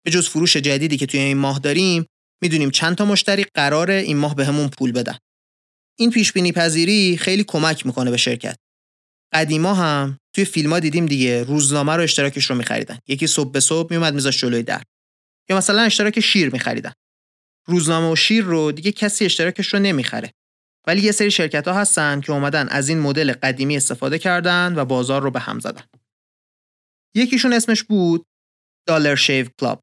به 0.05 0.11
جز 0.11 0.29
فروش 0.29 0.57
جدیدی 0.57 0.97
که 0.97 1.07
توی 1.07 1.21
این 1.21 1.39
ماه 1.39 1.59
داریم 1.59 2.07
می‌دونیم 2.43 2.71
چند 2.71 2.97
تا 2.97 3.05
مشتری 3.05 3.47
قرار 3.55 3.91
این 3.91 4.17
ماه 4.17 4.35
بهمون 4.35 4.69
پول 4.69 4.93
بدن. 4.93 5.19
این 5.99 6.11
پیش 6.11 6.33
بینی 6.33 6.53
پذیری 6.53 7.17
خیلی 7.17 7.45
کمک 7.45 7.87
می‌کنه 7.87 8.11
به 8.11 8.17
شرکت. 8.17 8.57
قدیما 9.35 9.75
هم 9.75 10.19
توی 10.35 10.45
فیلم 10.45 10.73
ها 10.73 10.81
دیدیم 10.81 11.07
دیگه 11.07 11.45
روزنامه 11.45 11.97
رو 11.97 12.03
اشتراکش 12.03 12.45
رو 12.45 12.57
میخریدن. 12.57 12.99
یکی 13.09 13.27
صبح 13.27 13.53
به 13.53 13.61
صبح 13.61 13.89
میومد 13.91 14.15
میذاش 14.15 14.41
جلوی 14.41 14.63
در. 14.63 14.83
یا 15.51 15.57
مثلا 15.57 15.83
اشتراک 15.83 16.21
شیر 16.21 16.51
میخریدن. 16.51 16.93
روزنامه 17.67 18.13
و 18.13 18.17
شیر 18.17 18.45
رو 18.45 18.73
دیگه 18.73 18.93
کسی 18.93 19.25
اشتراکش 19.25 19.75
رو 19.75 19.79
نمی‌خره. 19.79 20.31
ولی 20.87 21.03
یه 21.03 21.13
سری 21.13 21.31
شرکت 21.31 21.69
ها 21.69 21.75
هستن 21.75 22.21
که 22.21 22.33
اومدن 22.33 22.69
از 22.69 22.89
این 22.89 22.99
مدل 22.99 23.33
قدیمی 23.33 23.77
استفاده 23.77 24.19
کردن 24.19 24.75
و 24.77 24.85
بازار 24.85 25.23
رو 25.23 25.31
به 25.31 25.41
هم 25.41 25.61
زدن. 25.61 25.83
یکیشون 27.17 27.53
اسمش 27.53 27.83
بود 27.83 28.27
دالر 28.89 29.15
شیو 29.15 29.47
کلاب. 29.61 29.81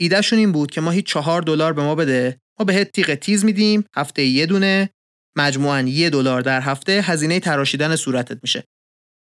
ایدهشون 0.00 0.38
این 0.38 0.52
بود 0.52 0.70
که 0.70 0.80
ماهی 0.80 1.02
چهار 1.02 1.42
دلار 1.42 1.72
به 1.72 1.82
ما 1.82 1.94
بده 1.94 2.40
ما 2.58 2.64
بهت 2.64 2.92
تیغ 2.92 3.14
تیز 3.14 3.44
میدیم 3.44 3.84
هفته 3.96 4.24
یه 4.24 4.46
دونه 4.46 4.90
مجموعاً 5.38 5.80
یه 5.80 6.10
دلار 6.10 6.42
در 6.42 6.60
هفته 6.60 6.92
هزینه 6.92 7.40
تراشیدن 7.40 7.96
صورتت 7.96 8.38
میشه. 8.42 8.64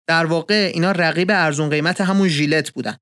در 0.09 0.27
واقع 0.27 0.71
اینا 0.75 0.93
رقیب 0.93 1.31
ارزون 1.31 1.71
قیمت 1.71 2.01
همون 2.01 2.29
ژیلت 2.29 2.71
بودن. 2.71 2.97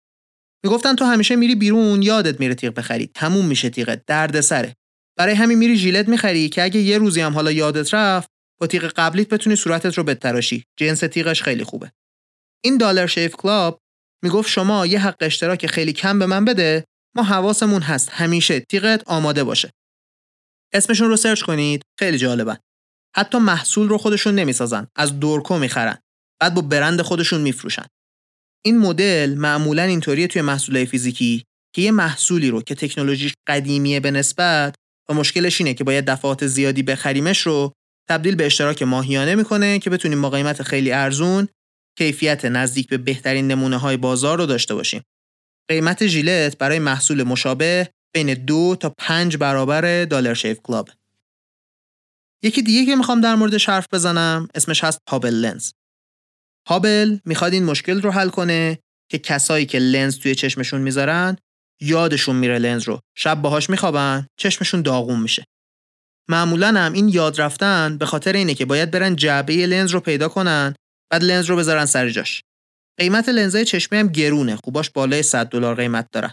می‌گفتن 0.65 0.95
تو 0.95 1.05
همیشه 1.05 1.37
میری 1.37 1.55
بیرون 1.55 2.03
یادت 2.03 2.41
میره 2.41 2.55
تیغ 2.55 2.75
بخری 2.75 3.07
تموم 3.07 3.47
میشه 3.47 3.71
تیغت 3.71 4.07
دردسره. 4.07 4.77
برای 5.19 5.35
همین 5.35 5.59
میری 5.59 5.77
ژیلت 5.77 6.09
می‌خری 6.09 6.49
که 6.49 6.63
اگه 6.63 6.81
یه 6.81 6.99
روزی 6.99 7.21
هم 7.21 7.35
حالا 7.35 7.53
یادت 7.53 7.95
رفت 7.95 8.29
با 8.61 8.67
تیغ 8.67 8.85
قبلیت 8.97 9.29
بتونی 9.29 9.57
صورتت 9.57 9.99
رو 9.99 10.05
بتراشی 10.05 10.65
جنس 10.79 11.01
تیغش 11.01 11.43
خیلی 11.43 11.65
خوبه. 11.65 11.93
این 12.65 12.77
دالر 12.77 13.07
شیف 13.07 13.37
کلاب 13.37 13.79
می‌گفت 14.25 14.51
شما 14.51 14.87
یه 14.87 14.99
حق 15.01 15.17
اشتراک 15.21 15.67
خیلی 15.67 15.93
کم 15.93 16.19
به 16.19 16.27
من 16.27 16.45
بده 16.45 16.85
ما 17.17 17.23
حواسمون 17.23 17.83
هست. 17.83 18.11
همیشه 18.11 18.61
تیغت 18.61 19.03
آماده 19.07 19.45
باشه. 19.45 19.71
اسمشون 20.73 21.09
رو 21.09 21.17
سرچ 21.17 21.43
کنید. 21.43 21.83
خیلی 21.99 22.19
جالبن. 22.19 22.57
حتی 23.17 23.39
محصول 23.39 23.89
رو 23.89 23.99
خودشون 23.99 24.35
نمی‌سازن. 24.35 24.87
از 24.97 25.21
دورکو 25.21 25.59
می‌خرن. 25.59 25.99
بعد 26.41 26.55
با 26.55 26.61
برند 26.61 27.03
خودشون 27.03 27.41
میفروشن. 27.41 27.87
این 28.65 28.79
مدل 28.79 29.35
معمولا 29.35 29.83
اینطوریه 29.83 30.27
توی 30.27 30.43
محصولای 30.43 30.87
فیزیکی 30.87 31.45
که 31.75 31.83
یه 31.83 31.91
محصولی 31.91 32.51
رو 32.51 32.63
که 32.63 32.75
تکنولوژیش 32.75 33.35
قدیمیه 33.47 34.01
به 34.01 34.11
نسبت 34.11 34.75
و 35.09 35.15
مشکلش 35.15 35.61
اینه 35.61 35.75
که 35.75 35.85
باید 35.85 36.05
دفعات 36.05 36.47
زیادی 36.47 36.83
بخریمش 36.83 37.41
رو 37.41 37.73
تبدیل 38.09 38.35
به 38.35 38.47
اشتراک 38.47 38.83
ماهیانه 38.83 39.35
می‌کنه 39.35 39.79
که 39.79 39.91
بتونیم 39.91 40.23
با 40.23 40.31
قیمت 40.31 40.63
خیلی 40.63 40.93
ارزون 40.93 41.49
کیفیت 41.99 42.45
نزدیک 42.45 42.89
به 42.89 42.99
بهترین 42.99 43.49
نمونه 43.49 43.77
های 43.77 43.97
بازار 43.97 44.39
رو 44.39 44.47
داشته 44.47 44.75
باشیم. 44.75 45.03
قیمت 45.69 46.07
ژیلت 46.07 46.59
برای 46.59 46.79
محصول 46.79 47.23
مشابه 47.23 47.91
بین 48.15 48.35
دو 48.35 48.77
تا 48.81 48.95
پنج 48.99 49.37
برابر 49.37 50.05
دلار 50.05 50.35
شیف 50.35 50.61
کلاب. 50.63 50.89
یکی 52.43 52.63
دیگه 52.63 52.87
که 52.87 52.97
می‌خوام 52.97 53.21
در 53.21 53.35
موردش 53.35 53.69
حرف 53.69 53.87
بزنم 53.93 54.49
اسمش 54.55 54.85
هست 54.85 54.99
هابل 55.11 55.35
لنز. 55.35 55.71
هابل 56.69 57.19
می‌خواد 57.25 57.53
این 57.53 57.65
مشکل 57.65 58.03
رو 58.03 58.11
حل 58.11 58.29
کنه 58.29 58.79
که 59.11 59.19
کسایی 59.19 59.67
که 59.67 59.79
لنز 59.79 60.19
توی 60.19 60.35
چشمشون 60.35 60.81
می‌ذارن 60.81 61.37
یادشون 61.81 62.37
میره 62.37 62.59
لنز 62.59 62.83
رو. 62.83 63.01
شب 63.17 63.43
باهاش 63.43 63.71
میخوابن 63.71 64.27
چشمشون 64.37 64.83
داغون 64.83 65.21
میشه. 65.21 65.45
معمولا 66.29 66.69
هم 66.69 66.93
این 66.93 67.09
یاد 67.09 67.41
رفتن 67.41 67.99
به 67.99 68.07
خاطر 68.07 68.33
اینه 68.33 68.55
که 68.55 68.65
باید 68.65 68.91
برن 68.91 69.17
جعبه 69.17 69.67
لنز 69.67 69.91
رو 69.91 70.01
پیدا 70.01 70.29
کنن 70.29 70.75
بعد 71.11 71.25
لنز 71.25 71.47
رو 71.47 71.57
بذارن 71.57 71.87
سر 71.87 72.11
جاش. 72.11 72.43
قیمت 72.99 73.29
لنزای 73.29 73.65
چشمی 73.65 73.99
هم 73.99 74.09
گرونه. 74.09 74.57
خوباش 74.57 74.91
بالای 74.91 75.23
100 75.23 75.49
دلار 75.49 75.75
قیمت 75.75 76.09
دارن. 76.13 76.33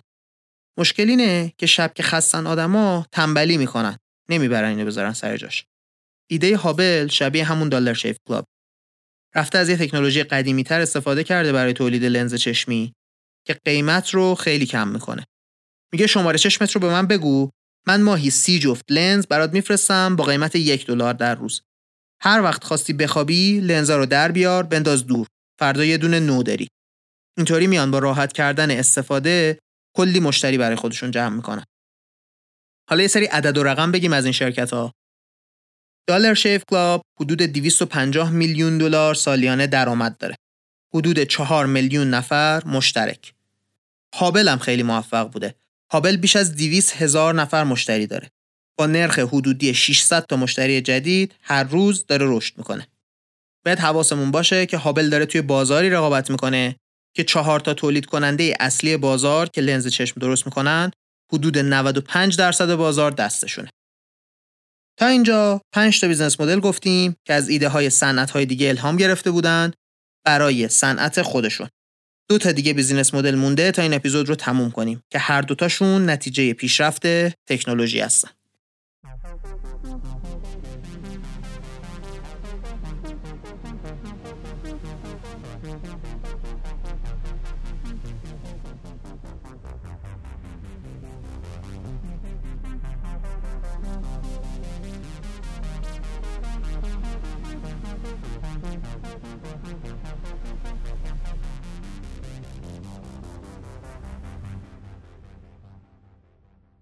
مشکل 0.80 1.10
اینه 1.10 1.54
که 1.58 1.66
شب 1.66 1.94
که 1.94 2.04
خستن 2.04 2.48
آدما 2.48 3.06
تنبلی 3.12 3.58
می‌کنن. 3.58 3.98
نمی‌برن 4.30 4.70
اینو 4.70 4.86
بذارن 4.86 5.14
سر 5.14 5.38
جاش. 5.38 5.66
ایده 6.30 6.58
هابل 6.58 7.08
شبیه 7.08 7.44
همون 7.44 7.70
دلار 7.70 7.94
شیف 7.94 8.18
کلاب. 8.28 8.46
رفته 9.36 9.58
از 9.58 9.70
یه 9.70 9.78
تکنولوژی 9.78 10.24
قدیمی 10.24 10.64
تر 10.64 10.82
استفاده 10.82 11.24
کرده 11.24 11.52
برای 11.52 11.74
تولید 11.74 12.04
لنز 12.04 12.36
چشمی 12.36 12.94
که 13.48 13.54
قیمت 13.66 14.10
رو 14.10 14.36
خیلی 14.36 14.66
کم 14.66 14.88
می‌کنه. 14.88 15.26
میگه 15.94 16.08
شماره 16.08 16.38
چشمت 16.38 16.72
رو 16.72 16.82
به 16.82 16.90
من 16.90 17.08
بگو 17.08 17.50
من 17.88 18.02
ماهی 18.02 18.30
سی 18.30 18.60
جفت 18.60 18.86
لنز 18.92 19.26
برات 19.26 19.54
میفرستم 19.54 20.16
با 20.16 20.24
قیمت 20.24 20.56
یک 20.56 20.86
دلار 20.86 21.14
در 21.14 21.36
روز. 21.36 21.62
هر 22.22 22.42
وقت 22.42 22.64
خواستی 22.64 22.94
بخوابی 22.94 23.60
لنزا 23.60 23.98
رو 23.98 24.06
در 24.06 24.32
بیار 24.32 24.64
بنداز 24.64 25.08
دور. 25.08 25.28
فردا 25.60 25.86
یه 25.86 25.98
دونه 25.98 26.20
نو 26.20 26.44
داری. 26.44 26.68
اینطوری 27.38 27.68
میان 27.68 27.92
با 27.92 28.00
راحت 28.00 28.34
کردن 28.34 28.72
استفاده 28.72 29.60
کلی 29.98 30.20
مشتری 30.20 30.58
برای 30.58 30.76
خودشون 30.76 31.12
جمع 31.12 31.36
می‌کنن. 31.36 31.64
حالا 32.90 33.02
یه 33.02 33.08
سری 33.08 33.26
عدد 33.26 33.58
و 33.58 33.64
رقم 33.64 33.92
بگیم 33.92 34.14
از 34.14 34.26
این 34.26 34.32
شرکت 34.32 34.74
ها. 34.74 34.94
دالر 36.08 36.34
شیف 36.34 36.64
کلاب 36.70 37.02
حدود 37.20 37.42
250 37.42 38.32
میلیون 38.32 38.78
دلار 38.78 39.16
سالیانه 39.16 39.68
درآمد 39.68 40.18
داره. 40.18 40.36
حدود 40.94 41.20
4 41.20 41.66
میلیون 41.66 42.10
نفر 42.10 42.66
مشترک. 42.66 43.34
هابل 44.16 44.48
هم 44.48 44.60
خیلی 44.60 44.84
موفق 44.84 45.32
بوده. 45.32 45.56
هابل 45.92 46.18
بیش 46.18 46.36
از 46.36 46.56
200 46.56 47.02
هزار 47.02 47.34
نفر 47.34 47.64
مشتری 47.64 48.08
داره. 48.08 48.30
با 48.78 48.86
نرخ 48.86 49.20
حدودی 49.20 49.74
600 49.74 50.26
تا 50.26 50.36
مشتری 50.36 50.82
جدید 50.82 51.36
هر 51.42 51.64
روز 51.64 52.06
داره 52.06 52.26
رشد 52.30 52.58
می‌کنه. 52.58 52.88
باید 53.66 53.80
حواسمون 53.80 54.32
باشه 54.32 54.66
که 54.66 54.78
هابل 54.78 55.10
داره 55.10 55.26
توی 55.26 55.42
بازاری 55.42 55.90
رقابت 55.90 56.30
می‌کنه 56.30 56.76
که 57.16 57.24
چهار 57.24 57.60
تا 57.60 57.74
تولید 57.74 58.06
کننده 58.06 58.58
اصلی 58.60 58.98
بازار 58.98 59.50
که 59.50 59.62
لنز 59.62 59.88
چشم 59.88 60.20
درست 60.20 60.46
می‌کنن 60.46 60.92
حدود 61.34 61.58
95 61.58 62.38
درصد 62.38 62.76
بازار 62.76 63.12
دستشونه. 63.12 63.70
تا 65.00 65.06
اینجا 65.06 65.62
5 65.74 66.02
تا 66.02 66.08
business 66.08 66.42
model 66.42 66.60
گفتیم 66.60 67.16
که 67.28 67.34
از 67.34 67.50
ایده 67.50 67.70
های 67.70 67.90
صنعت 67.90 68.32
های 68.32 68.46
دیگه 68.46 68.70
الهام 68.70 68.98
گرفته 68.98 69.32
بودند 69.32 69.76
برای 70.26 70.68
صنعت 70.68 71.22
خودشون. 71.22 71.70
دو 72.32 72.38
تا 72.38 72.52
دیگه 72.52 72.74
business 72.74 73.14
model 73.14 73.36
مونده 73.36 73.72
تا 73.72 73.82
این 73.82 73.94
اپیزود 73.94 74.30
رو 74.30 74.36
تموم 74.36 74.72
کنیم 74.72 75.04
که 75.10 75.20
هر 75.20 75.42
دوتاشون 75.42 76.10
نتیجه 76.10 76.54
پیشرفت 76.54 77.08
تکنولوژی 77.48 78.00
هستن. 78.00 78.30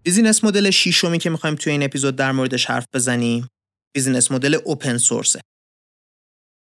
business 0.10 0.44
model 0.44 0.70
شیشمی 0.70 1.20
که 1.20 1.30
می‌خوایم 1.30 1.56
توی 1.56 1.72
این 1.72 1.84
اپیزود 1.84 2.16
در 2.16 2.32
موردش 2.32 2.66
حرف 2.66 2.86
بزنیم 2.94 3.48
business 3.96 4.32
model 4.32 4.58
open 4.66 4.98
source 4.98 5.36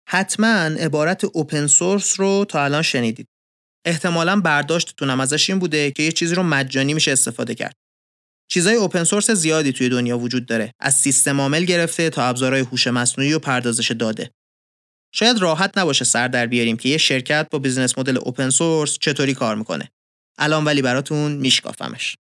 حتما 0.09 0.47
عبارت 0.57 1.25
open 1.25 1.67
source 1.67 2.21
رو 2.21 2.45
تا 2.49 2.65
الان 2.65 2.83
شنیدید. 2.83 3.27
احتمالا 3.87 4.41
برداشتتونم 4.41 5.21
ازش 5.21 5.51
این 5.51 5.59
بوده 5.59 5.91
که 5.91 6.03
یه 6.03 6.13
چیزی 6.13 6.35
رو 6.35 6.43
مجانی 6.43 6.95
میشه 6.95 7.13
استفاده 7.13 7.55
کرد. 7.55 7.75
چیزای 8.51 8.75
open 8.75 9.05
source 9.05 9.31
زیادی 9.31 9.73
توی 9.73 9.89
دنیا 9.89 10.19
وجود 10.19 10.47
داره. 10.47 10.73
از 10.81 10.95
سیستم 10.95 11.41
عامل 11.41 11.65
گرفته 11.65 12.11
تا 12.11 12.25
ابزارهای 12.25 12.63
هوش 12.63 12.87
مصنوعی 12.87 13.33
و 13.33 13.39
پردازش 13.39 13.91
داده. 13.91 14.31
شاید 15.15 15.39
راحت 15.39 15.79
نباشه 15.79 16.05
سر 16.05 16.29
در 16.29 16.47
بیاریم 16.47 16.77
که 16.77 16.89
یه 16.89 16.99
شرکت 16.99 17.49
با 17.51 17.59
business 17.59 17.99
model 17.99 18.17
open 18.17 18.51
source 18.51 18.99
چطوری 19.01 19.35
کار 19.35 19.57
می‌کنه. 19.57 19.89
الان 20.39 20.65
ولی 20.65 20.83
براتون 20.83 21.33
میشکافمش. 21.33 22.17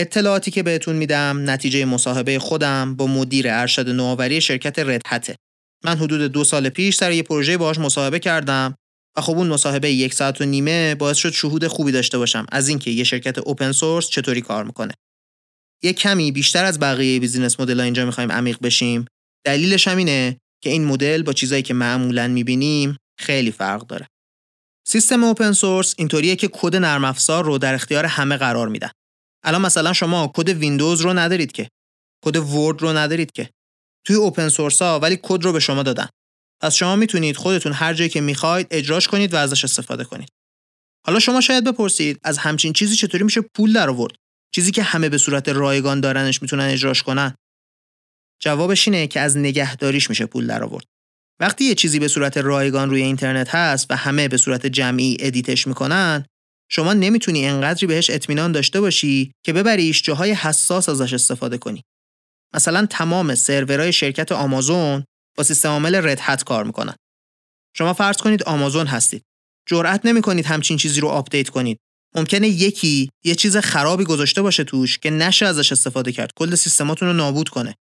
اطلاعاتی 0.00 0.50
که 0.50 0.62
بهتون 0.62 0.96
میدم 0.96 1.50
نتیجه 1.50 1.84
مصاحبه 1.84 2.38
خودم 2.38 2.94
با 2.96 3.06
مدیر 3.06 3.46
ارشد 3.48 3.88
نوآوری 3.88 4.40
شرکت 4.40 4.78
ردهته. 4.78 5.36
من 5.84 5.96
حدود 5.96 6.32
دو 6.32 6.44
سال 6.44 6.68
پیش 6.68 6.96
سر 6.96 7.12
یه 7.12 7.22
پروژه 7.22 7.56
باهاش 7.56 7.78
مصاحبه 7.78 8.18
کردم 8.18 8.74
و 9.16 9.20
خب 9.20 9.36
اون 9.36 9.46
مصاحبه 9.46 9.90
یک 9.90 10.14
ساعت 10.14 10.40
و 10.40 10.44
نیمه 10.44 10.94
باعث 10.94 11.16
شد 11.16 11.30
شهود 11.30 11.66
خوبی 11.66 11.92
داشته 11.92 12.18
باشم 12.18 12.46
از 12.52 12.68
اینکه 12.68 12.90
یه 12.90 13.04
شرکت 13.04 13.38
اوپن 13.38 13.72
سورس 13.72 14.08
چطوری 14.08 14.40
کار 14.40 14.64
می‌کنه. 14.64 14.94
یه 15.82 15.92
کمی 15.92 16.32
بیشتر 16.32 16.64
از 16.64 16.80
بقیه 16.80 17.20
بیزینس 17.20 17.60
مدل 17.60 17.80
اینجا 17.80 18.04
می‌خوایم 18.04 18.32
عمیق 18.32 18.58
بشیم. 18.62 19.04
دلیلش 19.46 19.88
هم 19.88 19.96
اینه 19.96 20.36
که 20.64 20.70
این 20.70 20.84
مدل 20.84 21.22
با 21.22 21.32
چیزایی 21.32 21.62
که 21.62 21.74
معمولا 21.74 22.28
می‌بینیم 22.28 22.96
خیلی 23.20 23.50
فرق 23.50 23.86
داره. 23.86 24.06
سیستم 24.86 25.24
open 25.24 25.52
source 25.52 25.94
اینطوریه 25.98 26.36
که 26.36 26.48
کد 26.52 26.76
نرم 26.76 27.04
افزار 27.04 27.44
رو 27.44 27.58
در 27.58 27.74
اختیار 27.74 28.06
همه 28.06 28.36
قرار 28.36 28.68
میدن. 28.68 28.90
الان 29.48 29.62
مثلا 29.62 29.92
شما 29.92 30.32
کد 30.34 30.48
ویندوز 30.48 31.00
رو 31.00 31.12
ندارید 31.12 31.52
که. 31.52 31.68
کد 32.24 32.36
Word 32.36 32.82
رو 32.82 32.96
ندارید 32.96 33.32
که. 33.32 33.50
توی 34.06 34.16
open 34.16 34.48
source 34.48 34.82
ها 34.82 34.98
ولی 34.98 35.18
کد 35.22 35.44
رو 35.44 35.52
به 35.52 35.60
شما 35.60 35.82
دادن. 35.82 36.08
پس 36.62 36.74
شما 36.74 36.96
می‌تونید 36.96 37.36
خودتون 37.36 37.72
هر 37.72 37.94
جایی 37.94 38.10
که 38.10 38.20
می‌خواید 38.20 38.66
اجراش 38.70 39.08
کنید 39.08 39.34
و 39.34 39.36
ازش 39.36 39.64
استفاده 39.64 40.04
کنید. 40.04 40.28
حالا 41.06 41.18
شما 41.18 41.40
شاید 41.40 41.64
بپرسید 41.64 42.20
از 42.24 42.38
همچین 42.38 42.72
چیزی 42.72 42.96
چطوری 42.96 43.24
میشه 43.24 43.40
پول 43.40 43.72
در 43.72 43.90
آورد؟ 43.90 44.12
چیزی 44.54 44.70
که 44.70 44.82
همه 44.82 45.08
به 45.08 45.18
صورت 45.18 45.48
رایگان 45.48 46.00
دارنش 46.00 46.42
می‌تونن 46.42 46.64
اجراش 46.64 47.02
کنن؟ 47.02 47.34
جوابش 48.42 48.88
اینه 48.88 49.06
که 49.06 49.20
از 49.20 49.36
نگهداریش 49.36 50.10
میشه 50.10 50.26
پول 50.26 50.46
در 50.46 50.64
آورد. 50.64 50.84
وقتی 51.40 51.64
یه 51.64 51.74
چیزی 51.74 51.98
به 51.98 52.08
صورت 52.08 52.36
رایگان 52.36 52.90
روی 52.90 53.02
اینترنت 53.02 53.54
هست 53.54 53.86
و 53.90 53.96
همه 53.96 54.28
به 54.28 54.36
صورت 54.36 54.66
جمعی 54.66 55.16
edit 55.20 55.51
ش 55.51 55.66
می‌کنن 55.66 56.26
شما 56.70 56.92
نمی‌تونی 56.92 57.46
انقدری 57.46 57.86
بهش 57.86 58.10
اطمینان 58.10 58.52
داشته 58.52 58.80
باشی 58.80 59.32
که 59.44 59.52
ببریش 59.52 60.02
جاهای 60.02 60.32
حساس 60.32 60.88
ازش 60.88 61.12
استفاده 61.12 61.58
کنی. 61.58 61.82
مثلا 62.54 62.86
تمام 62.86 63.34
سرورهای 63.34 63.92
شرکت 63.92 64.32
آمازون 64.32 65.04
با 65.36 65.44
سیستم 65.44 65.68
عامل 65.68 65.94
Red 65.94 66.19
Hat 66.19 66.44
کار 66.44 66.64
می‌کنن. 66.64 66.94
شما 67.76 67.92
فرض 67.92 68.16
کنید 68.16 68.42
آمازون 68.42 68.86
هستید. 68.86 69.22
جرأت 69.68 70.06
نمی‌کنید 70.06 70.46
همچین 70.46 70.76
چیزی 70.76 71.00
رو 71.00 71.08
update 71.08 71.48
کنید. 71.48 71.78
ممکنه 72.14 72.48
یکی 72.48 73.10
یه 73.24 73.34
چیز 73.34 73.56
خرابی 73.56 74.04
گذاشته 74.04 74.42
باشه 74.42 74.64
توش 74.64 74.98
که 74.98 75.10
نشه 75.10 75.46
ازش 75.46 75.72
استفاده 75.72 76.12
کرد. 76.12 76.30
کل 76.36 76.54
سیستماتون 76.54 77.08
رو 77.08 77.14
نابود 77.14 77.48
کنه. 77.48 77.74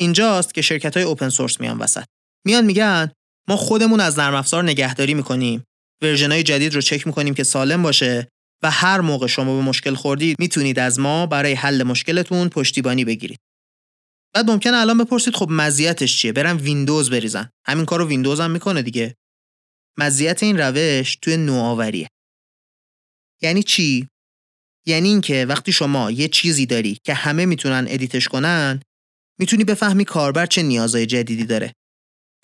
اینجاست 0.00 0.54
که 0.54 0.62
شرکت 0.62 0.96
های 0.96 1.06
open 1.06 1.28
source 1.28 1.60
میان 1.60 1.78
وسط. 1.78 2.04
میان 2.46 2.64
میگن 2.64 3.12
ما 3.48 3.56
خودمون 3.56 4.00
از 4.00 4.18
نرم 4.18 4.34
افزار 4.34 4.64
نگهداری 4.64 5.14
می‌کنیم 5.14 5.64
version 6.02 6.42
جدید 6.42 6.74
رو 6.74 6.80
چک 6.80 7.06
می‌کنیم 7.06 7.34
که 7.34 7.44
سالم 7.44 7.82
باشه 7.82 8.28
و 8.62 8.70
هر 8.70 9.00
موقع 9.00 9.26
شما 9.26 9.56
به 9.56 9.62
مشکل 9.62 9.94
خوردید 9.94 10.36
می‌تونید 10.38 10.78
از 10.78 10.98
ما 10.98 11.26
برای 11.26 11.52
حل 11.52 11.82
مشکلتون 11.82 12.48
پشتیبانی 12.48 13.04
بگیرید. 13.04 13.38
بعد 14.34 14.50
ممکنه 14.50 14.76
الان 14.76 14.98
بپرسید 14.98 15.34
خب 15.34 15.48
مزیتش 15.50 16.18
چیه؟ 16.18 16.32
برم 16.32 16.58
ویندوز 16.62 17.10
بریزم. 17.10 17.50
همین 17.66 17.84
کارو 17.84 18.08
ویندوز 18.08 18.40
هم 18.40 18.50
می‌کنه 18.50 18.82
دیگه. 18.82 19.14
مزیت 19.98 20.42
این 20.42 20.58
روش 20.58 21.16
توی 21.22 21.36
نوآوریه. 21.36 22.08
یعنی 23.42 23.62
چی؟ 23.62 24.08
یعنی 24.86 25.08
اینکه 25.08 25.46
وقتی 25.46 25.72
شما 25.72 26.10
یه 26.10 26.28
چیزی 26.28 26.66
داری 26.66 26.98
که 27.04 27.14
همه 27.14 27.46
می‌تونن 27.46 27.86
edit 27.88 28.15
ش 28.15 28.28
کنن، 28.28 28.82
می‌تونی 29.38 29.64
بفهمی 29.64 30.04
کاربر 30.04 30.46
چه 30.46 30.62
نیازهای 30.62 31.06
جدیدی 31.06 31.44
داره. 31.44 31.72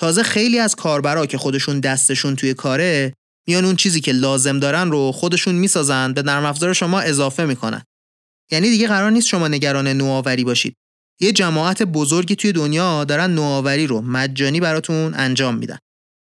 تازه 0.00 0.22
خیلی 0.22 0.58
از 0.58 0.74
کاربرا 0.74 1.26
که 1.26 1.38
خودشون 1.38 1.80
دستشون 1.80 2.36
توی 2.36 2.54
کاره 2.54 3.14
میان 3.48 3.64
اون 3.64 3.76
چیزی 3.76 4.00
که 4.00 4.12
لازم 4.12 4.58
دارن 4.58 4.90
رو 4.90 5.12
خودشون 5.12 5.54
می‌سازن 5.54 6.12
به 6.12 6.22
نرم 6.22 6.44
افزار 6.44 6.72
شما 6.72 7.00
اضافه 7.00 7.44
می‌کنن 7.44 7.82
یعنی 8.50 8.70
دیگه 8.70 8.88
قرار 8.88 9.10
نیست 9.10 9.28
شما 9.28 9.48
نگران 9.48 9.88
نوآوری 9.88 10.44
باشید 10.44 10.74
یه 11.20 11.32
جماعت 11.32 11.82
بزرگی 11.82 12.36
توی 12.36 12.52
دنیا 12.52 13.04
دارن 13.04 13.30
نوآوری 13.30 13.86
رو 13.86 14.00
مجانی 14.00 14.60
براتون 14.60 15.14
انجام 15.14 15.56
میدن 15.56 15.78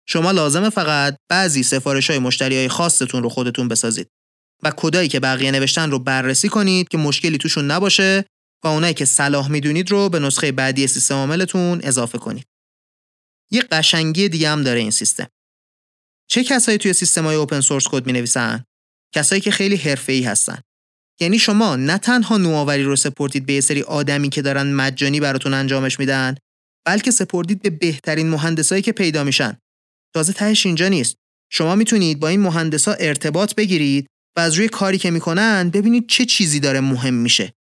شما 0.09 0.31
لازمه 0.31 0.71
فقط 0.71 1.17
بعضی 1.31 1.63
سفارش 1.63 2.11
های 2.11 2.19
مشتری 2.19 2.57
های 2.57 2.69
خاصتون 2.69 3.23
رو 3.23 3.29
خودتون 3.29 3.69
بسازید 3.69 4.09
و 4.63 4.73
کدایی 4.77 5.09
که 5.09 5.21
بقیه 5.21 5.51
نوشتن 5.51 5.91
رو 5.91 5.99
بررسی 5.99 6.49
کنید 6.49 6.89
که 6.89 6.99
مشکلی 6.99 7.39
توشون 7.39 7.71
نباشه 7.71 8.25
و 8.65 8.69
اونایی 8.69 8.95
که 8.95 9.05
صلاح 9.05 9.51
می‌دونید 9.51 9.91
رو 9.91 10.09
به 10.09 10.19
نسخه 10.19 10.53
بعدی 10.53 10.87
سیستم 10.87 11.15
عاملتون 11.15 11.81
اضافه 11.83 12.19
کنید. 12.19 12.45
یه 13.51 13.63
قشنگی 13.63 14.29
دیگه 14.29 14.51
هم 14.51 14.63
داره 14.63 14.81
این 14.81 14.91
سیستم. 14.91 15.27
چه 16.31 16.45
کسایی 16.45 16.79
توی 16.79 16.93
سیستم 16.93 17.25
های 17.25 17.37
اوپن 17.37 17.61
سورس 17.61 17.89
کد 17.89 18.07
می 18.07 18.13
نویسن؟ 18.13 18.65
کسایی 19.15 19.41
که 19.41 19.51
خیلی 19.51 19.77
حرفه‌ای 19.77 20.23
هستن. 20.23 20.59
یعنی 21.21 21.39
شما 21.39 21.77
نه 21.77 21.99
تنها 21.99 22.39
نوآوری 22.39 22.83
رو 22.83 22.97
سپردید 22.97 23.47
به 23.47 23.53
یه 23.53 23.61
سری 23.61 23.83
آدمی 23.83 24.29
که 24.29 24.43
دارن 24.43 24.73
مجانی 24.73 25.21
براتون 25.21 25.55
انجامش 25.55 25.99
میدن 25.99 26.35
بلکه 26.87 27.11
سپردید 27.11 27.63
به 27.63 27.71
بهترین 27.71 28.29
مهندسایی 28.29 28.83
که 28.83 28.93
پیدا 28.93 29.25
میشن 29.25 29.59
تازه 30.15 30.33
تهش 30.33 30.67
اینجا 30.67 30.89
نیست 30.89 31.17
شما 31.53 31.75
می‌تونید 31.75 32.21
با 32.21 32.29
این 32.29 32.41
مهندسا 32.41 32.93
ارتباط 32.93 33.55
بگیرید 33.55 34.07
و 34.37 34.41
از 34.41 34.55
روی 34.55 34.69
کاری 34.69 34.99
که 34.99 35.11
می‌کنن 35.11 35.71
ببینید 35.71 36.09
چه 36.09 36.25
چیزی 36.25 36.61
داره 36.61 36.81
مهم 36.81 37.15
میشه 37.15 37.53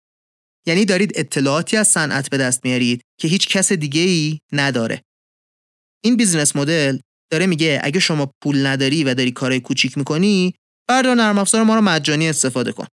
یعنی 0.66 0.84
دارید 0.84 1.12
اطلاعاتی 1.14 1.76
از 1.76 1.88
صنعت 1.88 2.30
به 2.30 2.36
دست 2.38 2.64
میارید 2.64 3.02
که 3.20 3.28
هیچ 3.28 3.48
کس 3.48 3.72
دیگه 3.72 4.00
ای 4.00 4.38
نداره 4.52 5.02
این 6.04 6.16
business 6.16 6.56
model 6.56 6.98
داره 7.32 7.46
میگه 7.46 7.80
اگه 7.82 8.00
شما 8.00 8.32
پول 8.42 8.66
نداری 8.66 9.04
و 9.04 9.14
داری 9.14 9.30
کارهای 9.30 9.60
کوچیک 9.60 9.98
می‌کنی 9.98 10.54
بردار 10.88 11.14
نرم 11.14 11.38
افزار 11.38 11.62
ما 11.62 11.74
رو 11.74 11.80
مجانی 11.80 12.28
استفاده 12.28 12.72
کن. 12.72 12.86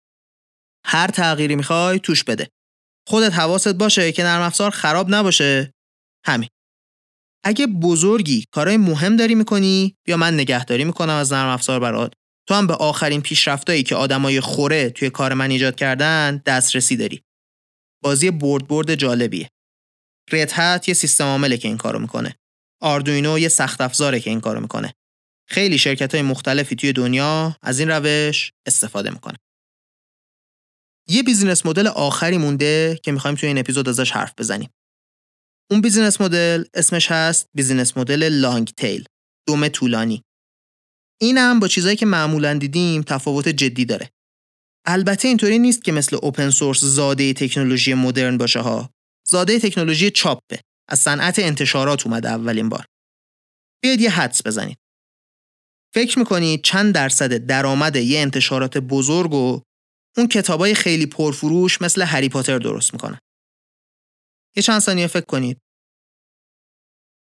هر 0.87 1.07
تغییری 1.07 1.57
می‌خوای 1.57 1.99
توش 1.99 2.25
بده. 2.25 2.49
خودت 3.09 3.33
حواست 3.33 3.75
باشه 3.75 4.13
که 4.13 4.23
نرم 4.23 4.43
افزار 4.43 4.71
خراب 4.71 5.15
نباشه. 5.15 5.73
همین. 6.27 6.49
اگه 7.45 7.67
بزرگی 7.67 8.45
کارهای 8.53 8.77
مهم 8.77 9.17
داری 9.17 9.35
می‌کنی 9.35 9.95
بیا 10.07 10.17
من 10.17 10.35
نگهداری 10.35 10.85
می‌کنم 10.85 11.15
از 11.15 11.33
نرم 11.33 11.49
افزار 11.49 11.81
برات 11.81 12.13
تو 12.49 12.55
هم 12.55 12.67
به 12.67 12.75
آخرین 12.75 13.23
پیشرفتایی 13.23 13.83
که 13.83 13.95
آدمای 13.97 14.41
خوره 14.41 14.91
توی 14.91 15.11
کار 15.11 15.35
من 15.35 15.51
ایجاد 15.51 15.77
کردن 15.77 16.43
دسترسی 16.47 16.97
داری. 16.97 17.23
بازی 18.03 18.31
برد 18.31 18.69
برد 18.69 18.95
جالبیه. 18.95 19.49
Red 20.31 20.60
Hat 20.60 20.89
یه 20.89 20.95
سیستم 20.95 21.25
عامله 21.25 21.57
که 21.57 21.69
این 21.69 21.77
کارو 21.77 21.99
می‌کنه. 21.99 22.37
Arduino 22.83 23.39
یه 23.39 23.49
سخت 23.49 23.81
افزاره 23.81 24.21
که 24.21 24.31
این 24.31 24.41
کارو 24.41 24.61
می‌کنه 24.61 24.95
خیلی 25.49 25.79
شرکت 25.79 26.15
های 26.15 26.23
مختلفی 26.23 26.77
توی 26.77 26.93
دنیا 26.93 27.57
از 27.63 27.81
این 27.81 27.91
روش 27.91 28.53
استفاده 28.67 29.11
می‌کنه 29.11 29.37
یه 31.09 31.23
business 31.23 31.67
model 31.67 31.87
آخری 31.87 32.39
مونده 32.39 33.01
که 33.03 33.13
می‌خوایم 33.13 33.37
توی 33.37 33.47
این 33.47 33.59
اپیزود 33.59 33.89
ازش 33.89 34.11
حرف 34.11 34.35
بزنیم. 34.39 34.71
اون 35.71 35.81
business 35.81 36.21
model 36.21 36.65
اسمش 36.75 37.11
هست 37.11 37.49
business 37.55 37.97
model 37.97 38.29
long 38.29 38.69
tail، 38.77 39.05
دوم 39.47 39.69
طولانی. 39.69 40.23
این 41.21 41.39
هم 41.39 41.61
با 41.61 41.69
چیزایی 41.69 41.97
که 41.97 42.07
معمولا 42.07 42.55
دیدیم 42.55 43.03
تفاوت 43.03 43.49
جدی 43.49 43.85
داره. 43.85 44.11
البته 44.87 45.29
اینطوری 45.29 45.59
نیست 45.59 45.85
که 45.85 45.93
مثل 45.93 46.17
اوپن 46.23 46.51
سورس 46.51 46.81
زاده 46.85 47.33
تکنولوژی 47.33 47.95
مدرن 47.95 48.39
باشه 48.39 48.61
ها. 48.61 48.91
زاده 49.29 49.59
تکنولوژی 49.59 50.11
چاپه. 50.11 50.61
از 50.89 50.99
صنعت 50.99 51.39
انتشارات 51.39 52.07
اومده 52.07 52.29
اولین 52.29 52.69
بار. 52.69 52.85
بیاید 53.83 54.01
یه 54.01 54.11
حدس 54.11 54.47
بزنید. 54.47 54.79
فکر 55.95 56.19
می‌کنید 56.19 56.65
چند 56.65 56.95
درصد 56.95 57.47
درآمد 57.47 57.97
یه 57.97 58.21
انتشارات 58.21 58.79
بزرگ 58.79 59.33
و 59.33 59.63
اون 60.17 60.29
کتابای 60.29 60.75
خیلی 60.75 61.07
پرفروش 61.07 61.83
مثل 61.83 62.03
هری 62.03 62.29
پاتر 62.29 62.59
درست 62.59 62.93
می‌کنن. 62.93 63.19
یه 64.57 64.63
چند 64.63 64.81
ثانیه 64.81 65.07
فکر 65.07 65.25
کنید. 65.25 65.59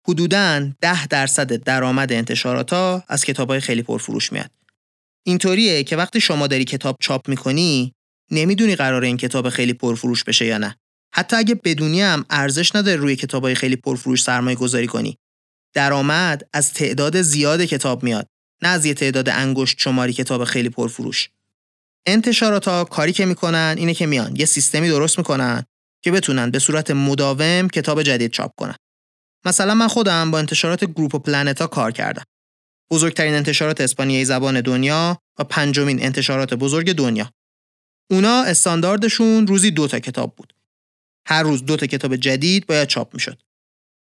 حدوداً 0.08 0.60
ده 0.82 1.08
درصد 1.08 1.54
درآمد 1.54 2.12
انتشارات 2.12 2.74
از 3.08 3.26
کتابای 3.26 3.60
خیلی 3.60 3.84
پرفروش 3.84 4.32
میاد. 4.34 4.52
اینطوریه 5.26 5.84
که 5.84 5.96
وقتی 5.96 6.22
شما 6.22 6.48
داری 6.48 6.66
کتاب 6.66 6.98
چاپ 7.00 7.30
می‌کنی 7.30 7.94
نمی‌دونی 8.32 8.76
قرار 8.76 9.04
این 9.04 9.18
کتاب 9.18 9.50
خیلی 9.50 9.74
پرفروش 9.74 10.24
بشه 10.24 10.46
یا 10.46 10.58
نه. 10.58 10.76
حتی 11.14 11.36
اگه 11.36 11.56
بدونی 11.56 12.02
هم 12.02 12.26
ارزش 12.30 12.76
نداره 12.76 12.98
روی 12.98 13.16
کتابای 13.16 13.56
خیلی 13.56 13.76
پرفروش 13.76 14.24
سرمایه 14.24 14.56
گذاری 14.56 14.88
کنی. 14.88 15.18
درآمد 15.76 16.50
از 16.54 16.74
تعداد 16.74 17.22
زیاد 17.22 17.62
کتاب 17.62 18.04
میاد 18.04 18.28
نه 18.64 18.70
از 18.70 18.86
یه 18.86 18.94
تعداد 18.94 19.30
انگشت 19.30 19.80
شماری 19.80 20.14
کتاب 20.14 20.44
خیلی 20.44 20.70
پرفروش. 20.70 21.30
انتشارات 22.06 22.68
ها 22.68 22.84
کاری 22.84 23.14
که 23.14 23.26
می‌کنن 23.26 23.76
اینه 23.78 23.94
که 23.94 24.06
میان 24.06 24.36
یه 24.36 24.46
سیستمی 24.46 24.90
درست 24.90 25.18
می‌کنن 25.18 25.64
که 26.04 26.12
بتونن 26.12 26.52
به 26.52 26.60
صورت 26.60 26.92
مداوم 26.92 27.68
کتاب 27.68 28.04
جدید 28.04 28.32
چاپ 28.32 28.52
کنن. 28.58 28.76
مثلا 29.46 29.74
من 29.74 29.88
خودم 29.88 30.32
با 30.32 30.40
انتشارات 30.40 30.86
Grupo 30.86 31.16
Planeta 31.16 31.68
کار 31.68 31.92
کردم. 31.92 32.24
بزرگترین 32.92 33.34
انتشارات 33.34 33.82
اسپانیایی 33.82 34.26
زبان 34.26 34.62
دنیا 34.62 35.18
و 35.40 35.44
پنجمین 35.44 36.04
انتشارات 36.04 36.54
بزرگ 36.54 36.92
دنیا. 36.92 37.32
اونا 38.12 38.44
استانداردشون 38.44 39.48
روزی 39.48 39.72
دو 39.72 39.88
تا 39.88 40.00
کتاب 40.00 40.36
بود. 40.36 40.54
هر 41.28 41.44
روز 41.44 41.66
دو 41.66 41.78
تا 41.78 41.86
کتاب 41.86 42.16
جدید 42.16 42.66
باید 42.68 42.88
چاپ 42.88 43.14
می‌شد. 43.14 43.42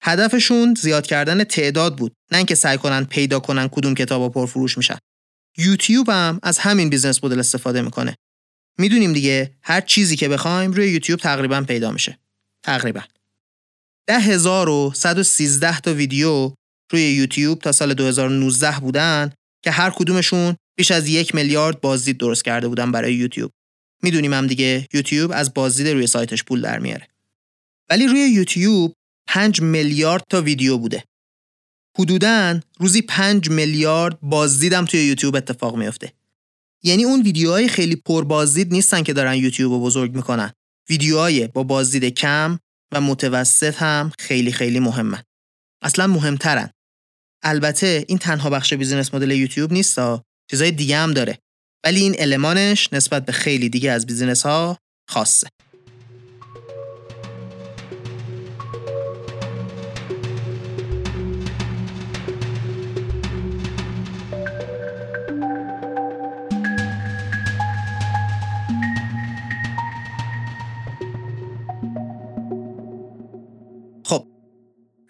هدفشون 0.03 0.75
زیاد 0.81 1.05
کردن 1.05 1.43
تعداد 1.43 1.97
بود 1.97 2.13
نه 2.31 2.37
اینکه 2.37 2.55
سعی 2.55 2.77
کنن 2.77 3.03
پیدا 3.05 3.39
کنن 3.39 3.67
کدوم 3.67 3.93
کتاب 3.93 4.33
پرفروش 4.33 4.77
میشن. 4.77 4.97
یوتیوب 5.57 6.09
هم 6.09 6.39
از 6.43 6.57
همین 6.57 6.89
business 6.89 7.23
model 7.23 7.39
استفاده 7.39 7.81
می‌کنه. 7.81 8.15
می‌دونیم 8.79 9.13
دیگه 9.13 9.55
هر 9.61 9.81
چیزی 9.81 10.15
که 10.15 10.29
بخوایم 10.29 10.71
روی 10.71 10.91
یوتیوب 10.91 11.19
تقریبا 11.19 11.61
پیدا 11.61 11.91
میشه. 11.91 12.19
تقریبا. 12.63 13.01
10113 14.07 15.79
تا 15.79 15.93
ویدیو 15.93 16.53
روی 16.91 17.01
یوتیوب 17.01 17.59
تا 17.59 17.71
سال 17.71 17.93
2019 17.93 18.79
بودن 18.79 19.33
که 19.63 19.71
هر 19.71 19.89
کدومشون 19.89 20.55
بیش 20.77 20.91
از 20.91 21.07
یک 21.07 21.35
میلیارد 21.35 21.81
بازدید 21.81 22.17
درست 22.17 22.45
کرده 22.45 22.67
بودن 22.67 22.91
برای 22.91 23.13
یوتیوب. 23.13 23.51
می‌دونیم 24.03 24.33
هم 24.33 24.47
دیگه 24.47 24.87
یوتیوب 24.93 25.31
از 25.33 25.53
بازدید 25.53 25.87
روی 25.87 26.07
سایتش 26.07 26.43
پول 26.43 26.61
در 26.61 26.79
میاره. 26.79 27.07
ولی 27.89 28.07
روی 28.07 28.19
یوتیوب 28.19 28.95
5 29.27 29.61
میلیارد 29.61 30.23
تا 30.29 30.41
ویدیو 30.41 30.77
بوده. 30.77 31.03
حدوداً 31.99 32.59
روزی 32.79 33.01
5 33.01 33.49
میلیارد 33.49 34.19
بازدیدم 34.21 34.85
توی 34.85 34.99
یوتیوب 34.99 35.35
اتفاق 35.35 35.75
میفته. 35.75 36.13
یعنی 36.83 37.03
اون 37.03 37.21
ویدیوهای 37.21 37.67
خیلی 37.67 37.95
پر 37.95 38.23
بازدید 38.23 38.73
نیستن 38.73 39.03
که 39.03 39.13
دارن 39.13 39.35
یوتیوب 39.35 39.71
رو 39.71 39.79
بزرگ 39.79 40.15
می‌کنن. 40.15 40.53
ویدیوهای 40.89 41.47
با 41.47 41.63
بازدید 41.63 42.05
کم 42.05 42.59
و 42.91 43.01
متوسط 43.01 43.75
هم 43.75 44.11
خیلی 44.19 44.51
خیلی 44.51 44.79
مهمن. 44.79 45.23
اصلا 45.81 46.07
مهمترن. 46.07 46.69
البته 47.43 48.05
این 48.07 48.17
تنها 48.17 48.49
بخش 48.49 48.73
business 48.73 49.13
model 49.13 49.31
یوتیوب 49.31 49.73
نیستا، 49.73 50.23
چیزای 50.51 50.71
دیگه 50.71 50.97
هم 50.97 51.13
داره. 51.13 51.39
ولی 51.83 51.99
این 52.01 52.15
المانش 52.19 52.93
نسبت 52.93 53.25
به 53.25 53.31
خیلی 53.31 53.69
دیگه 53.69 53.91
از 53.91 54.05
business 54.05 54.45
ها 54.45 54.77
خاصه. 55.09 55.47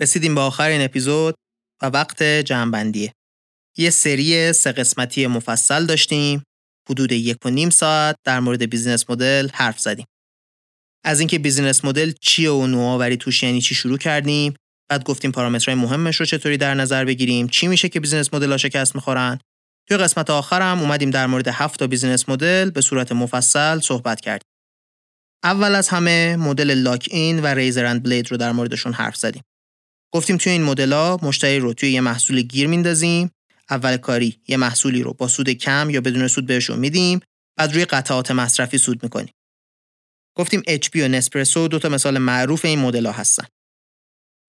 رسیدیم 0.02 0.36
به 0.36 0.42
آخر 0.42 0.70
این 0.70 0.82
اپیزود 0.82 1.36
و 1.82 1.86
وقت 1.86 2.24
جمعبندیه. 2.24 3.14
یه 3.78 3.90
سری 3.90 4.54
سه 4.54 4.72
قسمتی 4.72 5.28
مفصل 5.28 5.86
داشتیم. 5.86 6.44
حدود 6.90 7.12
یک 7.12 7.38
و 7.46 7.50
نیم 7.50 7.70
ساعت 7.70 8.16
در 8.24 8.40
مورد 8.40 8.70
business 8.70 9.10
model 9.10 9.50
حرف 9.54 9.80
زدیم. 9.80 10.06
از 11.06 11.20
اینکه 11.20 11.40
business 11.40 11.86
model 11.86 12.12
چیه 12.22 12.52
و 12.52 12.68
نوآوری 12.68 13.18
توش 13.18 13.44
یعنی 13.44 13.62
چی 13.62 13.76
شروع 13.76 13.98
کردیم 13.98 14.54
بعد 14.90 15.04
گفتیم 15.04 15.32
پارامترهای 15.32 15.82
مهمش 15.82 16.16
رو 16.16 16.26
چطوری 16.26 16.58
در 16.58 16.74
نظر 16.74 17.06
بگیریم 17.06 17.48
چی 17.48 17.68
میشه 17.68 17.90
که 17.90 18.00
business 18.00 18.34
model 18.34 18.52
ها 18.52 18.58
شکست 18.58 18.96
می‌خورن. 18.96 19.40
توی 19.88 19.98
قسمت 19.98 20.30
آخرم 20.30 20.80
اومدیم 20.80 21.10
در 21.10 21.28
مورد 21.28 21.48
هفت 21.48 21.80
تا 21.80 21.88
business 21.88 22.30
model 22.30 22.70
به 22.70 22.82
صورت 22.82 23.12
مفصل 23.12 23.80
صحبت 23.80 24.22
کردیم. 24.22 24.48
اول 25.44 25.76
از 25.76 25.90
همه 25.90 26.36
مدل 26.36 26.74
لاک 26.74 27.08
این 27.12 27.40
و 27.42 27.48
ریزر 27.48 27.86
اند 27.86 28.04
بلید 28.04 28.32
رو 28.32 28.38
در 28.38 28.52
موردشون 28.52 28.94
حرف 28.94 29.16
زدیم. 29.16 29.44
گفتیم 30.14 30.38
توی 30.38 30.52
این 30.52 30.64
مدل‌ها 30.64 31.20
مشتری 31.24 31.60
رو 31.60 31.74
توی 31.74 31.92
یه 31.92 32.02
محصول 32.02 32.42
گیر 32.42 32.68
میندازیم 32.68 33.32
اول 33.72 33.98
کاری 33.98 34.42
یه 34.48 34.58
محصولی 34.58 35.04
رو 35.04 35.14
با 35.14 35.28
سود 35.28 35.50
کم 35.50 35.90
یا 35.90 36.02
بدون 36.02 36.28
سود 36.28 36.46
بهشون 36.46 36.80
میدیم 36.80 37.20
بعد 37.58 37.74
روی 37.74 37.86
قطعات 37.86 38.32
مصرفی 38.32 38.78
سود 38.78 39.04
می‌کنیم. 39.04 39.34
گفتیم 40.38 40.62
HP 40.62 40.96
و 40.96 41.08
نسپرسو 41.08 41.68
دو 41.68 41.80
تا 41.80 41.90
مثال 41.90 42.18
معروف 42.18 42.66
این 42.66 42.80
مدل 42.80 43.06
ها 43.06 43.12
هستن. 43.12 43.46